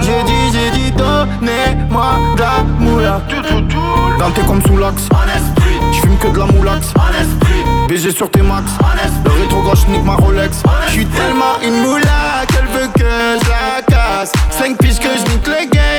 J'ai 0.00 0.22
dit, 0.24 0.52
j'ai 0.52 0.70
dit, 0.76 0.90
donnez-moi 0.90 2.14
de 2.36 2.40
la 2.40 2.64
moula. 2.80 3.20
t'es 4.34 4.42
comme 4.42 4.60
sous 4.62 4.78
l'axe. 4.78 5.08
J'fume 5.92 6.16
que 6.18 6.26
de 6.28 6.38
la 6.40 6.46
moulax. 6.46 6.92
BG 7.88 8.10
sur 8.10 8.28
tes 8.28 8.42
max. 8.42 8.72
Le 9.24 9.30
rétro 9.30 9.62
gauche 9.62 9.86
nique 9.86 10.04
ma 10.04 10.16
Rolex. 10.16 10.60
J'suis 10.88 11.06
tellement 11.06 11.60
une 11.62 11.80
moula 11.82 12.44
qu'elle 12.48 12.66
veut 12.66 12.88
que 12.92 13.44
je 13.44 13.48
la 13.48 13.82
casse. 13.82 14.32
5 14.50 14.76
pistes 14.78 15.00
que 15.00 15.08
je 15.08 15.32
nique 15.32 15.46
le 15.46 15.70
game. 15.70 15.95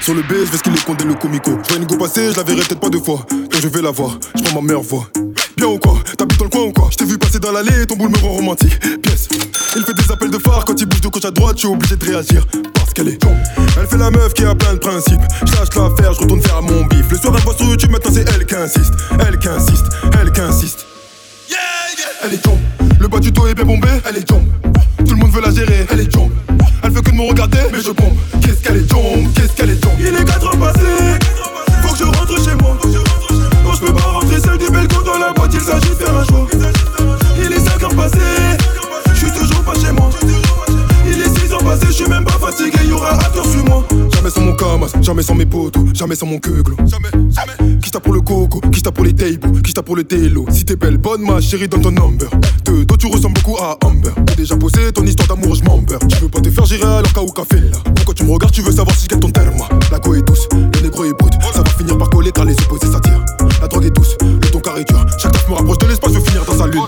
Sur 0.00 0.14
le 0.14 0.22
B, 0.22 0.28
je 0.30 0.50
vais 0.50 0.56
ce 0.56 0.62
qu'il 0.62 0.74
est 0.74 0.82
condé 0.82 1.04
le 1.04 1.12
comico. 1.12 1.50
Je 1.68 1.76
une 1.76 1.84
go 1.84 1.98
passer, 1.98 2.32
je 2.32 2.36
la 2.38 2.42
verrai 2.42 2.62
peut-être 2.62 2.80
pas 2.80 2.88
deux 2.88 3.00
fois. 3.02 3.26
Quand 3.28 3.60
je 3.60 3.68
vais 3.68 3.82
la 3.82 3.90
voir, 3.90 4.18
je 4.34 4.42
prends 4.42 4.62
ma 4.62 4.66
meilleure 4.66 4.82
voix. 4.82 5.10
Bien 5.58 5.66
ou 5.66 5.78
quoi? 5.78 5.98
T'habites 6.16 6.38
dans 6.38 6.46
le 6.46 6.50
coin 6.50 6.62
ou 6.62 6.72
quoi? 6.72 6.88
Je 6.90 6.96
t'ai 6.96 7.04
vu 7.04 7.18
passer 7.18 7.38
dans 7.38 7.52
l'allée, 7.52 7.86
ton 7.86 7.96
boule 7.96 8.08
me 8.08 8.16
rend 8.16 8.30
romantique. 8.30 8.80
Pièce. 9.02 9.28
Il 9.76 9.84
fait 9.84 9.92
des 9.92 10.10
appels 10.10 10.30
de 10.30 10.38
phare 10.38 10.64
quand 10.64 10.80
il 10.80 10.86
bouge 10.86 11.02
de 11.02 11.08
gauche 11.08 11.24
à 11.26 11.30
droite, 11.30 11.56
je 11.56 11.66
suis 11.66 11.68
obligé 11.68 11.96
de 11.96 12.04
réagir. 12.06 12.46
Parce 12.72 12.94
qu'elle 12.94 13.08
est 13.08 13.22
Elle 13.78 13.86
fait 13.86 13.98
la 13.98 14.10
meuf 14.10 14.32
qui 14.32 14.42
a 14.42 14.54
plein 14.54 14.72
de 14.72 14.78
principes. 14.78 15.20
Je 15.44 15.52
lâche 15.52 15.68
l'affaire, 15.74 16.14
je 16.14 16.20
retourne 16.20 16.40
faire 16.40 16.62
mon 16.62 16.86
bif. 16.86 17.10
Le 17.10 17.18
soir, 17.18 17.34
elle 17.36 17.42
voit 17.42 17.54
sur 17.56 17.66
YouTube, 17.66 17.90
maintenant 17.90 18.12
c'est 18.14 18.26
elle 18.34 18.46
qui 18.46 18.54
insiste. 18.54 18.94
Elle 19.20 19.38
qui 19.38 19.48
insiste, 19.48 19.84
elle 20.18 20.32
qui 20.32 20.40
insiste. 20.40 20.86
Elle 22.24 22.32
est 22.32 22.42
tombe. 22.42 22.58
Le 22.98 23.06
bas 23.06 23.20
du 23.20 23.30
dos 23.30 23.46
est 23.46 23.54
bien 23.54 23.66
bombé, 23.66 23.88
elle 24.08 24.16
est 24.16 24.26
tombe. 24.26 24.46
Tout 25.06 25.12
le 25.12 25.20
monde 25.20 25.30
veut 25.30 25.42
la 25.42 25.50
gérer, 25.50 25.86
elle 25.90 26.00
est 26.00 26.10
tombe. 26.10 26.32
Que 26.96 27.10
de 27.10 27.14
me 27.14 27.28
regarder, 27.28 27.58
mais 27.70 27.82
je 27.82 27.90
bombe. 27.90 28.16
Qu'est-ce 28.40 28.62
qu'elle 28.62 28.78
est 28.78 28.88
tombe, 28.88 29.30
qu'est-ce 29.34 29.52
qu'elle 29.52 29.68
est 29.68 29.76
tombe. 29.76 29.92
Il 30.00 30.06
est 30.06 30.24
4 30.24 30.46
heures 30.46 30.58
passées, 30.58 31.18
faut 31.82 31.92
que 31.92 31.98
je 31.98 32.04
rentre 32.04 32.42
chez 32.42 32.54
moi. 32.54 32.76
Non, 33.62 33.74
je 33.74 33.80
peux 33.80 33.92
pas 33.92 34.00
rentrer 34.00 34.40
seul 34.40 34.56
du 34.56 34.70
balcon 34.70 35.02
dans 35.04 35.18
la 35.18 35.30
boîte, 35.34 35.52
il 35.52 35.60
s'agit 35.60 35.90
de 35.90 35.94
faire 35.94 36.16
un 36.16 36.24
choix. 36.24 36.46
Il 37.38 37.52
est 37.52 37.60
5 37.60 37.82
heures 37.82 37.94
passées, 37.94 38.18
je 39.12 39.18
suis 39.18 39.30
toujours 39.30 39.62
pas 39.62 39.74
chez 39.74 39.92
moi. 39.92 40.08
Il 41.06 41.20
est 41.20 41.38
6 41.38 41.52
heures 41.52 41.64
passées, 41.64 41.86
je 41.88 41.92
suis 41.92 42.08
même 42.08 42.24
pas 42.24 42.38
fatigué, 42.40 42.78
y'aura 42.88 43.12
un 43.12 43.30
tour 43.30 43.44
sur 43.44 43.64
moi. 43.66 43.84
Jamais 44.26 44.34
sans 44.34 44.44
mon 44.44 44.56
camas, 44.56 45.02
jamais 45.02 45.22
sans 45.22 45.34
mes 45.36 45.46
potos, 45.46 45.84
jamais 45.94 46.16
sans 46.16 46.26
mon 46.26 46.40
queuglo. 46.40 46.74
Jamais, 46.78 47.10
jamais. 47.30 47.78
Qui 47.78 47.92
t'a 47.92 48.00
pour 48.00 48.12
le 48.12 48.20
coco, 48.20 48.60
qui 48.72 48.82
t'a 48.82 48.90
pour 48.90 49.04
les 49.04 49.12
tables, 49.12 49.62
qui 49.62 49.72
t'a 49.72 49.84
pour 49.84 49.94
le 49.94 50.02
télo. 50.02 50.46
Si 50.50 50.64
t'es 50.64 50.74
belle, 50.74 50.96
bonne 50.96 51.22
ma 51.22 51.40
chérie, 51.40 51.68
donne 51.68 51.82
ton 51.82 51.92
number. 51.92 52.28
De 52.64 52.82
dos, 52.82 52.96
tu 52.96 53.06
ressembles 53.06 53.34
beaucoup 53.34 53.56
à 53.58 53.78
Amber. 53.84 54.10
T'as 54.26 54.34
déjà 54.34 54.56
posé 54.56 54.92
ton 54.92 55.04
histoire 55.04 55.28
d'amour, 55.28 55.54
je 55.54 55.62
m'en 55.62 55.78
beurre. 55.78 56.00
Tu 56.08 56.16
veux 56.16 56.28
pas 56.28 56.40
te 56.40 56.50
faire 56.50 56.64
gérer 56.64 56.82
alors 56.82 57.12
qu'à 57.12 57.22
ou 57.22 57.28
café 57.28 57.60
là. 57.60 57.78
Pourquoi 57.94 58.14
tu 58.14 58.24
me 58.24 58.32
regardes, 58.32 58.52
tu 58.52 58.62
veux 58.62 58.72
savoir 58.72 58.96
si 58.96 59.04
je 59.04 59.10
gagne 59.10 59.20
ton 59.20 59.30
terme. 59.30 59.62
La 59.92 60.00
go 60.00 60.12
est 60.16 60.22
douce, 60.22 60.48
le 60.50 60.80
négro 60.82 61.04
est 61.04 61.12
brut. 61.12 61.32
Ça 61.54 61.62
va 61.62 61.70
finir 61.70 61.96
par 61.96 62.10
coller 62.10 62.32
car 62.32 62.46
les 62.46 62.54
opposés 62.54 62.90
s'attirent. 62.90 63.24
La 63.60 63.68
drogue 63.68 63.84
est 63.84 63.90
douce, 63.90 64.16
le 64.22 64.50
ton 64.50 64.58
carré 64.58 64.82
dur. 64.82 65.06
Chaque 65.18 65.30
taf 65.30 65.48
me 65.48 65.54
rapproche 65.54 65.78
de 65.78 65.86
l'espace, 65.86 66.12
je 66.12 66.18
veux 66.18 66.24
finir 66.24 66.44
dans 66.44 66.58
sa 66.58 66.66
lune. 66.66 66.82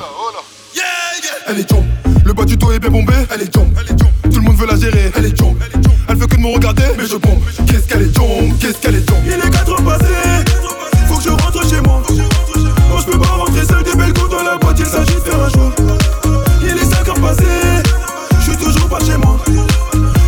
Elle 1.46 1.60
est 1.60 1.68
jump, 1.68 1.84
le 2.24 2.32
bas 2.32 2.44
du 2.44 2.56
dos 2.56 2.72
est 2.72 2.80
bien 2.80 2.90
bombé, 2.90 3.14
elle 3.32 3.42
est 3.42 3.54
jump. 3.54 3.78
Tout 4.24 4.40
le 4.40 4.42
monde 4.42 4.56
veut 4.56 4.66
la 4.66 4.76
gérer, 4.76 5.12
elle 5.14 5.26
est 5.26 5.38
jump. 5.38 5.56
Que 6.28 6.36
de 6.36 6.42
me 6.42 6.54
regarder, 6.54 6.84
mais 6.96 7.06
je 7.06 7.16
bombe. 7.16 7.40
Qu'est-ce 7.66 7.86
qu'elle 7.88 8.02
est 8.02 8.14
jump, 8.14 8.58
qu'est-ce 8.60 8.78
qu'elle 8.78 8.96
est 8.96 9.08
jump. 9.08 9.18
Il 9.24 9.32
est 9.32 9.50
4 9.50 9.70
heures 9.70 9.82
passées, 9.82 10.44
faut 11.06 11.16
que 11.16 11.22
je 11.24 11.30
rentre 11.30 11.68
chez 11.68 11.80
moi. 11.80 12.02
Non, 12.88 12.98
je 12.98 13.04
peux 13.06 13.18
pas 13.18 13.28
rentrer 13.28 13.64
seul 13.64 13.82
des 13.82 13.94
belles 13.94 14.12
dans 14.12 14.42
la 14.42 14.56
boîte, 14.58 14.78
il 14.78 14.86
s'agit 14.86 15.14
de 15.14 15.20
faire 15.20 15.40
un 15.40 15.48
choix. 15.48 15.72
Il 16.62 16.76
est 16.76 16.84
5 16.84 17.08
heures 17.08 17.20
passées, 17.20 17.44
je 18.40 18.50
suis 18.50 18.56
toujours 18.56 18.88
pas 18.88 19.00
chez 19.00 19.16
moi. 19.16 19.38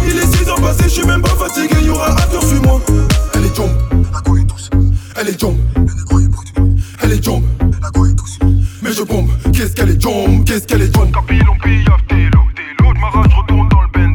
Il 0.07 0.19
est 0.19 0.37
6 0.37 0.49
heures 0.49 0.61
passées, 0.61 0.85
je 0.85 0.89
suis 0.89 1.07
même 1.07 1.23
pas 1.23 1.37
fatigué, 1.37 1.77
y'aura 1.85 2.11
un 2.11 2.27
tour 2.31 2.43
sur 2.43 2.63
moi. 2.63 2.81
Elle 3.35 3.45
est 3.45 3.57
jump, 3.57 3.71
la 4.13 4.21
go 4.21 4.37
est 4.37 4.45
douce. 4.45 4.71
Elle 5.21 5.29
est 5.29 5.41
jump, 5.41 5.57
le 5.77 5.83
négro 5.83 6.19
est 6.21 6.29
brut. 6.29 6.49
Elle 7.03 7.13
est 7.13 7.23
jump, 7.25 7.45
la 7.83 7.91
go 7.91 8.07
est 8.07 8.15
douce. 8.15 8.39
Mais 8.83 8.93
je 8.93 9.03
bombe, 9.03 9.29
qu'est-ce 9.53 9.75
qu'elle 9.75 9.91
est 9.91 10.01
jump, 10.01 10.45
qu'est-ce 10.47 10.67
qu'elle 10.67 10.83
est 10.83 10.93
télo, 10.93 11.13
télo, 12.09 12.95
de 12.95 12.99
ma 12.99 13.11
rage, 13.11 13.35
retourne 13.37 13.69
dans 13.69 13.83
le 13.83 13.89
bendo. 13.93 14.10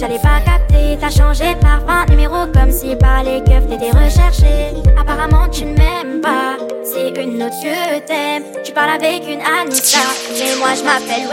J'allais 0.00 0.18
pas 0.18 0.40
capter, 0.40 0.96
t'as 0.98 1.10
changé 1.10 1.54
par 1.60 1.80
20 1.84 2.08
numéros 2.08 2.46
comme 2.54 2.70
si 2.70 2.96
par 2.96 3.22
les 3.22 3.44
keufs 3.44 3.68
t'étais 3.68 3.90
recherché. 3.90 4.72
Apparemment 4.98 5.46
tu 5.50 5.66
ne 5.66 5.76
m'aimes 5.76 6.22
pas, 6.22 6.56
c'est 6.82 7.10
une 7.22 7.42
autre 7.42 7.60
que 7.62 7.98
t'aimes. 8.06 8.44
Tu 8.64 8.72
parles 8.72 8.92
avec 8.94 9.24
une 9.28 9.42
Anita, 9.42 9.98
mais 10.38 10.56
moi 10.56 10.70
je 10.74 10.84
m'appelle 10.84 11.28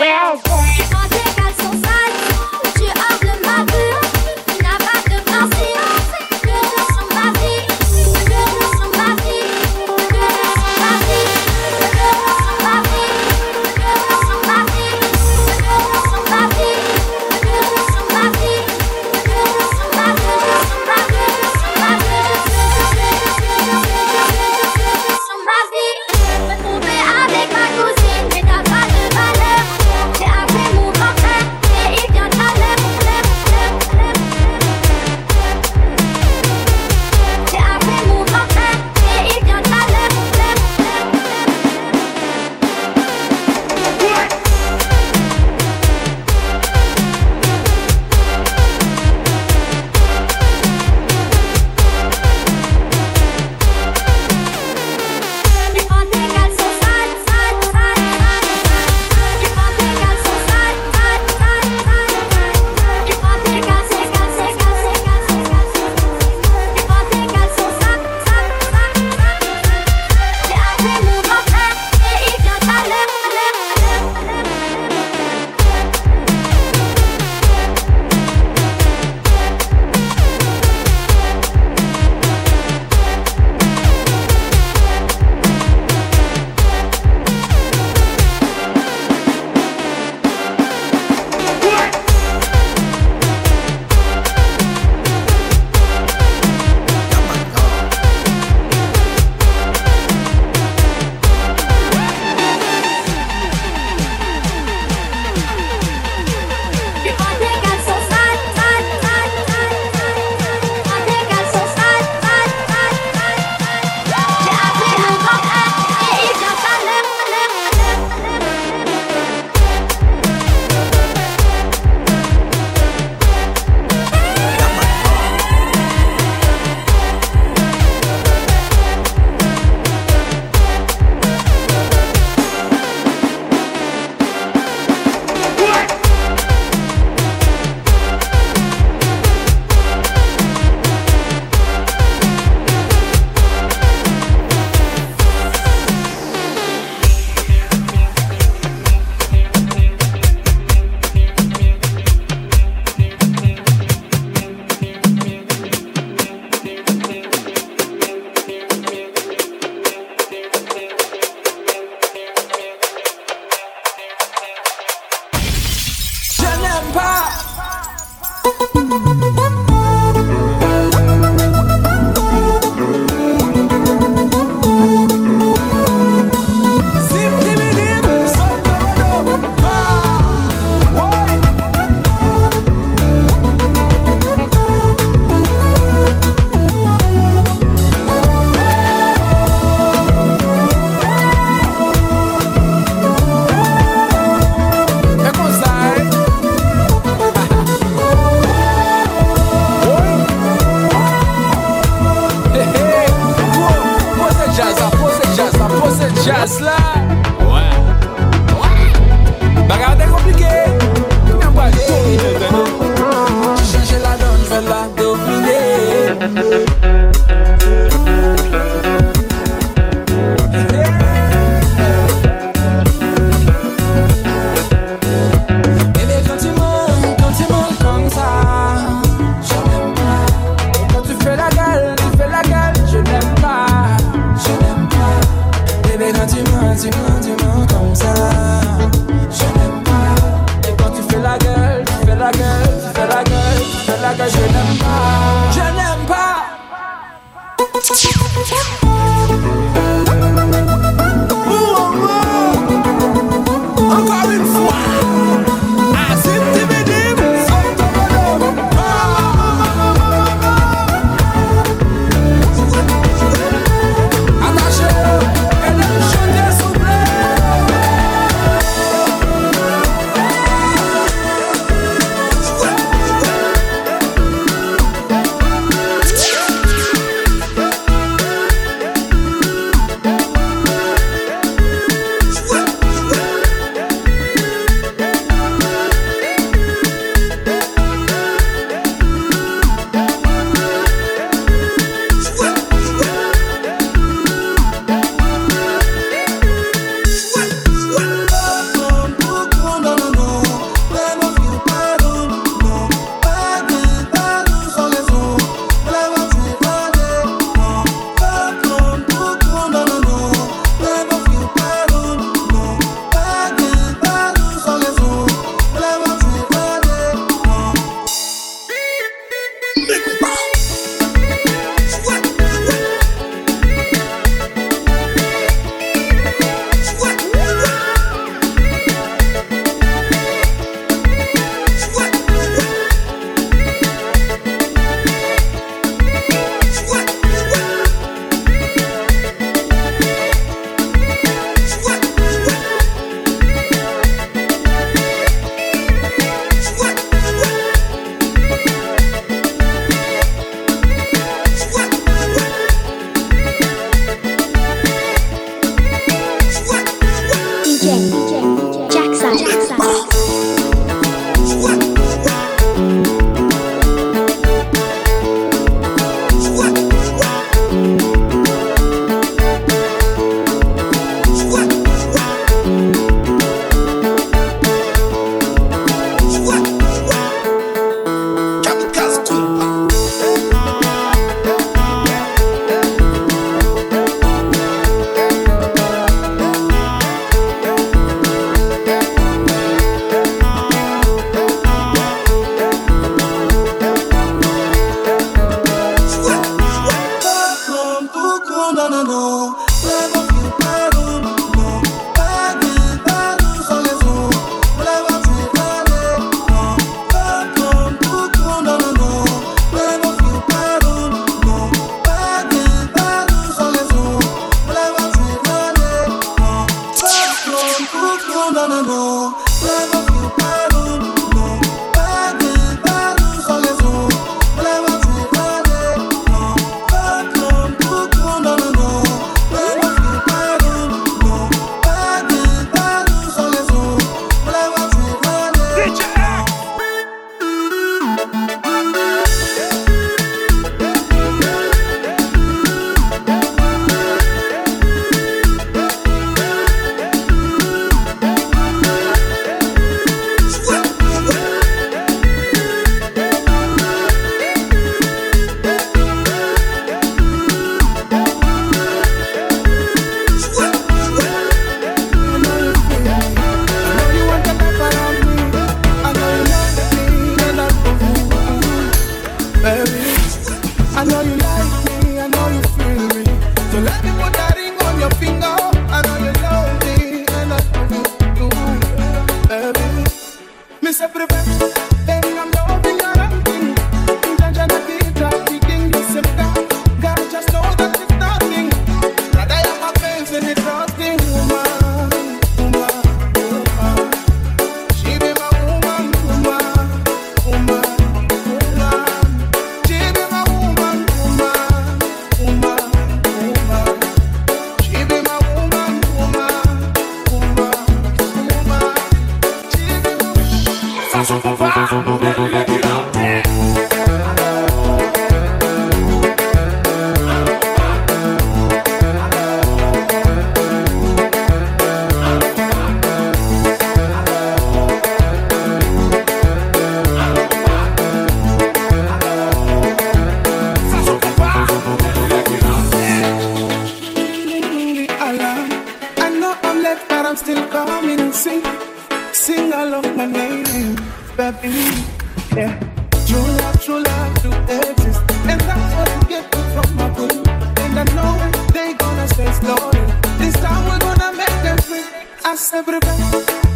true 543.88 544.04
love 544.04 544.34
to 544.42 544.50
exist. 544.90 545.22
And 545.48 545.62
that's 545.62 545.94
what 545.96 546.10
you 546.14 546.28
get 546.28 546.46
from 546.74 546.96
my 546.98 547.10
crew. 547.16 547.42
And 547.84 548.00
I 548.02 548.04
know 548.18 548.34
they 548.74 548.94
gonna 548.94 549.28
stay 549.30 549.50
slow. 549.54 549.92
This 550.38 550.56
time 550.56 550.84
we're 550.90 551.00
gonna 551.00 551.38
make 551.38 551.58
them 551.64 551.78
free. 551.78 552.04
I 552.44 552.56
said, 552.58 552.84
prepare. 552.84 553.67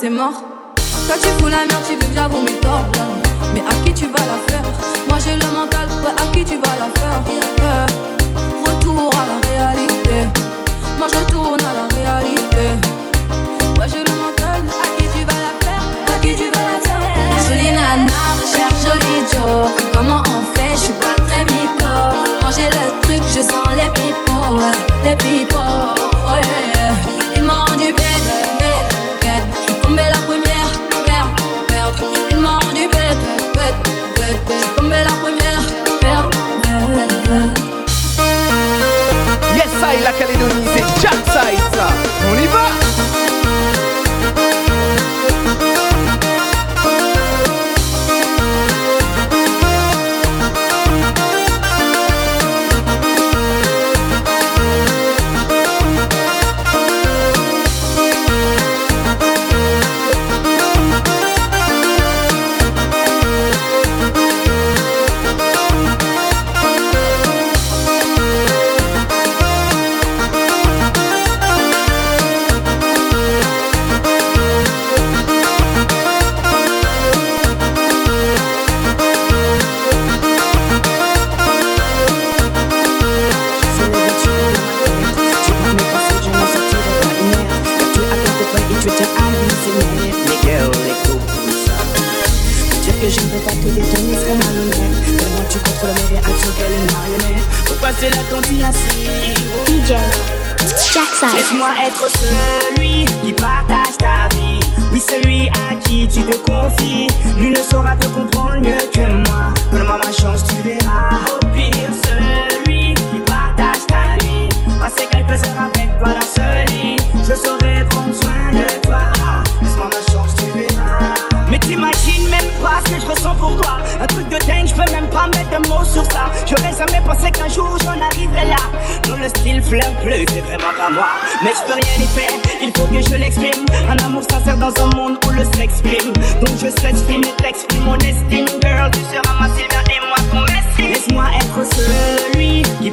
c'est 0.00 0.10
mort. 0.10 0.47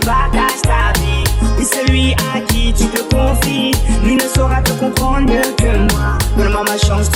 partages 0.06 0.61
ta 0.61 0.98
vie. 0.99 1.23
Et 1.60 1.65
celui 1.65 2.14
à 2.14 2.40
qui 2.41 2.73
tu 2.73 2.86
te 2.88 3.02
confies, 3.14 3.72
lui 4.03 4.15
ne 4.15 4.22
saura 4.22 4.61
te 4.61 4.72
comprendre 4.72 5.34
que 5.57 5.94
moi. 5.94 6.18
Donne-moi 6.38 6.64
ma 6.64 6.77
chance 6.77 7.10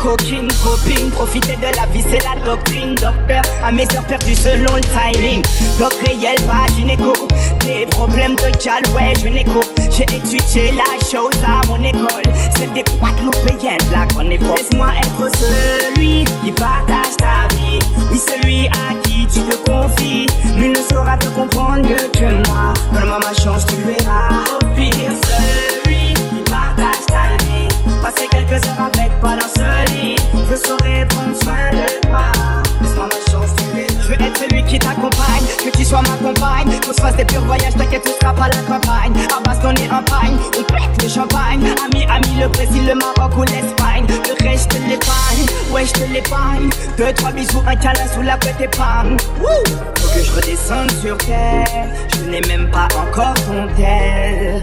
Coquine, 0.00 0.48
copine, 0.62 1.10
profiter 1.10 1.56
de 1.56 1.76
la 1.76 1.86
vie, 1.86 2.04
c'est 2.08 2.22
la 2.22 2.40
doctrine. 2.44 2.94
Docteur, 2.94 3.42
à 3.64 3.72
mes 3.72 3.84
heures 3.94 4.04
perdues 4.06 4.34
selon 4.34 4.74
le 4.76 4.82
timing. 4.82 5.42
Doc 5.78 5.94
réel, 6.06 6.36
pas 6.46 6.72
gynéco. 6.76 7.12
Des 7.60 7.86
problèmes 7.86 8.34
de 8.36 8.56
cal, 8.62 8.82
ouais, 8.94 9.12
je 9.22 9.28
n'écho. 9.28 9.60
J'ai 9.90 10.04
étudié 10.04 10.72
la 10.72 10.84
chose 11.04 11.32
à 11.44 11.66
mon 11.66 11.82
école. 11.82 12.22
C'est 12.56 12.72
des 12.72 12.84
guadeloupéennes, 13.00 13.78
la 13.90 14.06
grande 14.06 14.30
est 14.30 14.38
Laisse-moi 14.38 14.88
être 14.98 15.30
celui 15.38 16.24
qui 16.44 16.52
partage 16.52 17.16
ta 17.18 17.54
vie. 17.56 17.78
Oui, 18.10 18.18
celui 18.18 18.66
à 18.68 18.94
qui 19.02 19.26
tu 19.26 19.40
te 19.40 19.56
confies. 19.70 20.26
Nul 20.56 20.72
ne 20.72 20.94
saura 20.94 21.16
te 21.16 21.28
comprendre 21.28 21.88
que 22.12 22.48
moi. 22.48 22.74
Donne-moi 22.92 23.18
ma 23.20 23.34
chance, 23.34 23.66
tu 23.66 23.76
verras. 23.76 24.28
Au 24.54 24.64
pire, 24.74 25.12
celui 25.24 26.14
qui 26.14 26.50
partage 26.50 27.06
ta 27.08 27.44
vie. 27.44 27.68
Passer 28.02 28.28
quelques 28.30 28.64
heures 28.66 28.90
avec, 28.92 29.20
pas 29.20 29.36
d'un 29.36 29.48
seul 29.48 29.85
ne 30.56 30.66
saurais 30.66 31.06
prendre. 31.08 31.26
Laisse-moi 32.80 33.08
ma 33.08 33.32
chance. 33.32 33.50
Je 34.00 34.08
veux 34.08 34.14
être 34.14 34.38
celui 34.38 34.62
qui 34.64 34.78
t'accompagne, 34.78 35.44
que 35.64 35.76
tu 35.76 35.84
sois 35.84 36.02
ma 36.02 36.16
compagne. 36.28 36.70
Qu'on 36.80 36.92
se 36.92 37.00
fasse 37.00 37.16
des 37.16 37.24
purs 37.24 37.44
voyages, 37.44 37.74
t'inquiète, 37.74 38.02
on 38.06 38.20
sera 38.20 38.34
pas 38.34 38.48
la 38.48 38.62
campagne. 38.62 39.12
À 39.36 39.40
bastonner 39.40 39.88
un 39.90 40.02
pagne, 40.02 40.36
on 40.58 40.62
pète 40.62 41.02
le 41.02 41.08
champagne. 41.08 41.74
Ami, 41.84 42.06
ami, 42.08 42.40
le 42.40 42.48
Brésil, 42.48 42.86
le 42.86 42.94
Maroc 42.94 43.36
ou 43.36 43.42
l'Espagne. 43.42 44.06
Le 44.08 44.48
reste, 44.48 44.72
je 44.72 44.78
te 44.78 44.88
l'épargne, 44.88 45.46
ouais, 45.72 45.84
je 45.84 45.92
te 45.92 46.12
l'épargne. 46.12 46.70
Deux, 46.96 47.12
trois 47.12 47.32
bisous, 47.32 47.62
un 47.66 47.76
câlin 47.76 48.06
sous 48.14 48.22
la 48.22 48.36
couette 48.38 48.60
épargne. 48.60 49.16
Wouh! 49.40 49.48
Faut 50.00 50.08
que 50.14 50.24
je 50.24 50.32
redescende 50.32 50.90
sur 51.02 51.18
terre, 51.18 51.66
je 52.14 52.30
n'ai 52.30 52.40
même 52.42 52.70
pas 52.70 52.88
encore 52.96 53.34
ton 53.34 53.66
tel. 53.76 54.62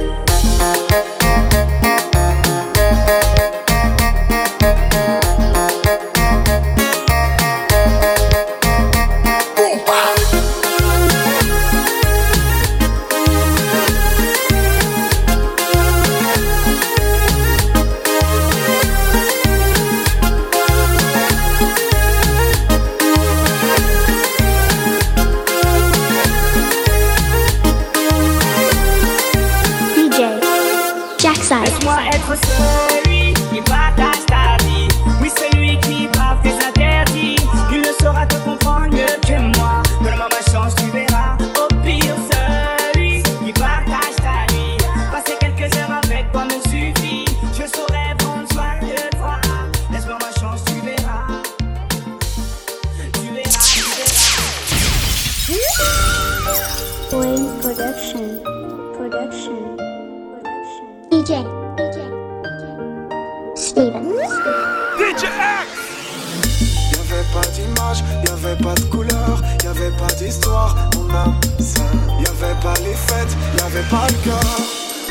nuages, 67.94 68.04
y'avait 68.28 68.56
pas 68.56 68.74
de 68.76 68.82
couleur, 68.86 69.42
y'avait 69.64 69.92
pas 69.92 70.14
d'histoire, 70.16 70.76
mon 70.96 71.10
âme, 71.14 71.36
ça. 71.60 71.82
Y'avait 72.20 72.60
pas 72.62 72.74
les 72.84 72.94
fêtes, 72.94 73.36
y'avait 73.58 73.88
pas 73.90 74.08
le 74.08 74.24
cœur, 74.24 74.60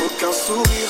aucun 0.05 0.31
sourire, 0.31 0.89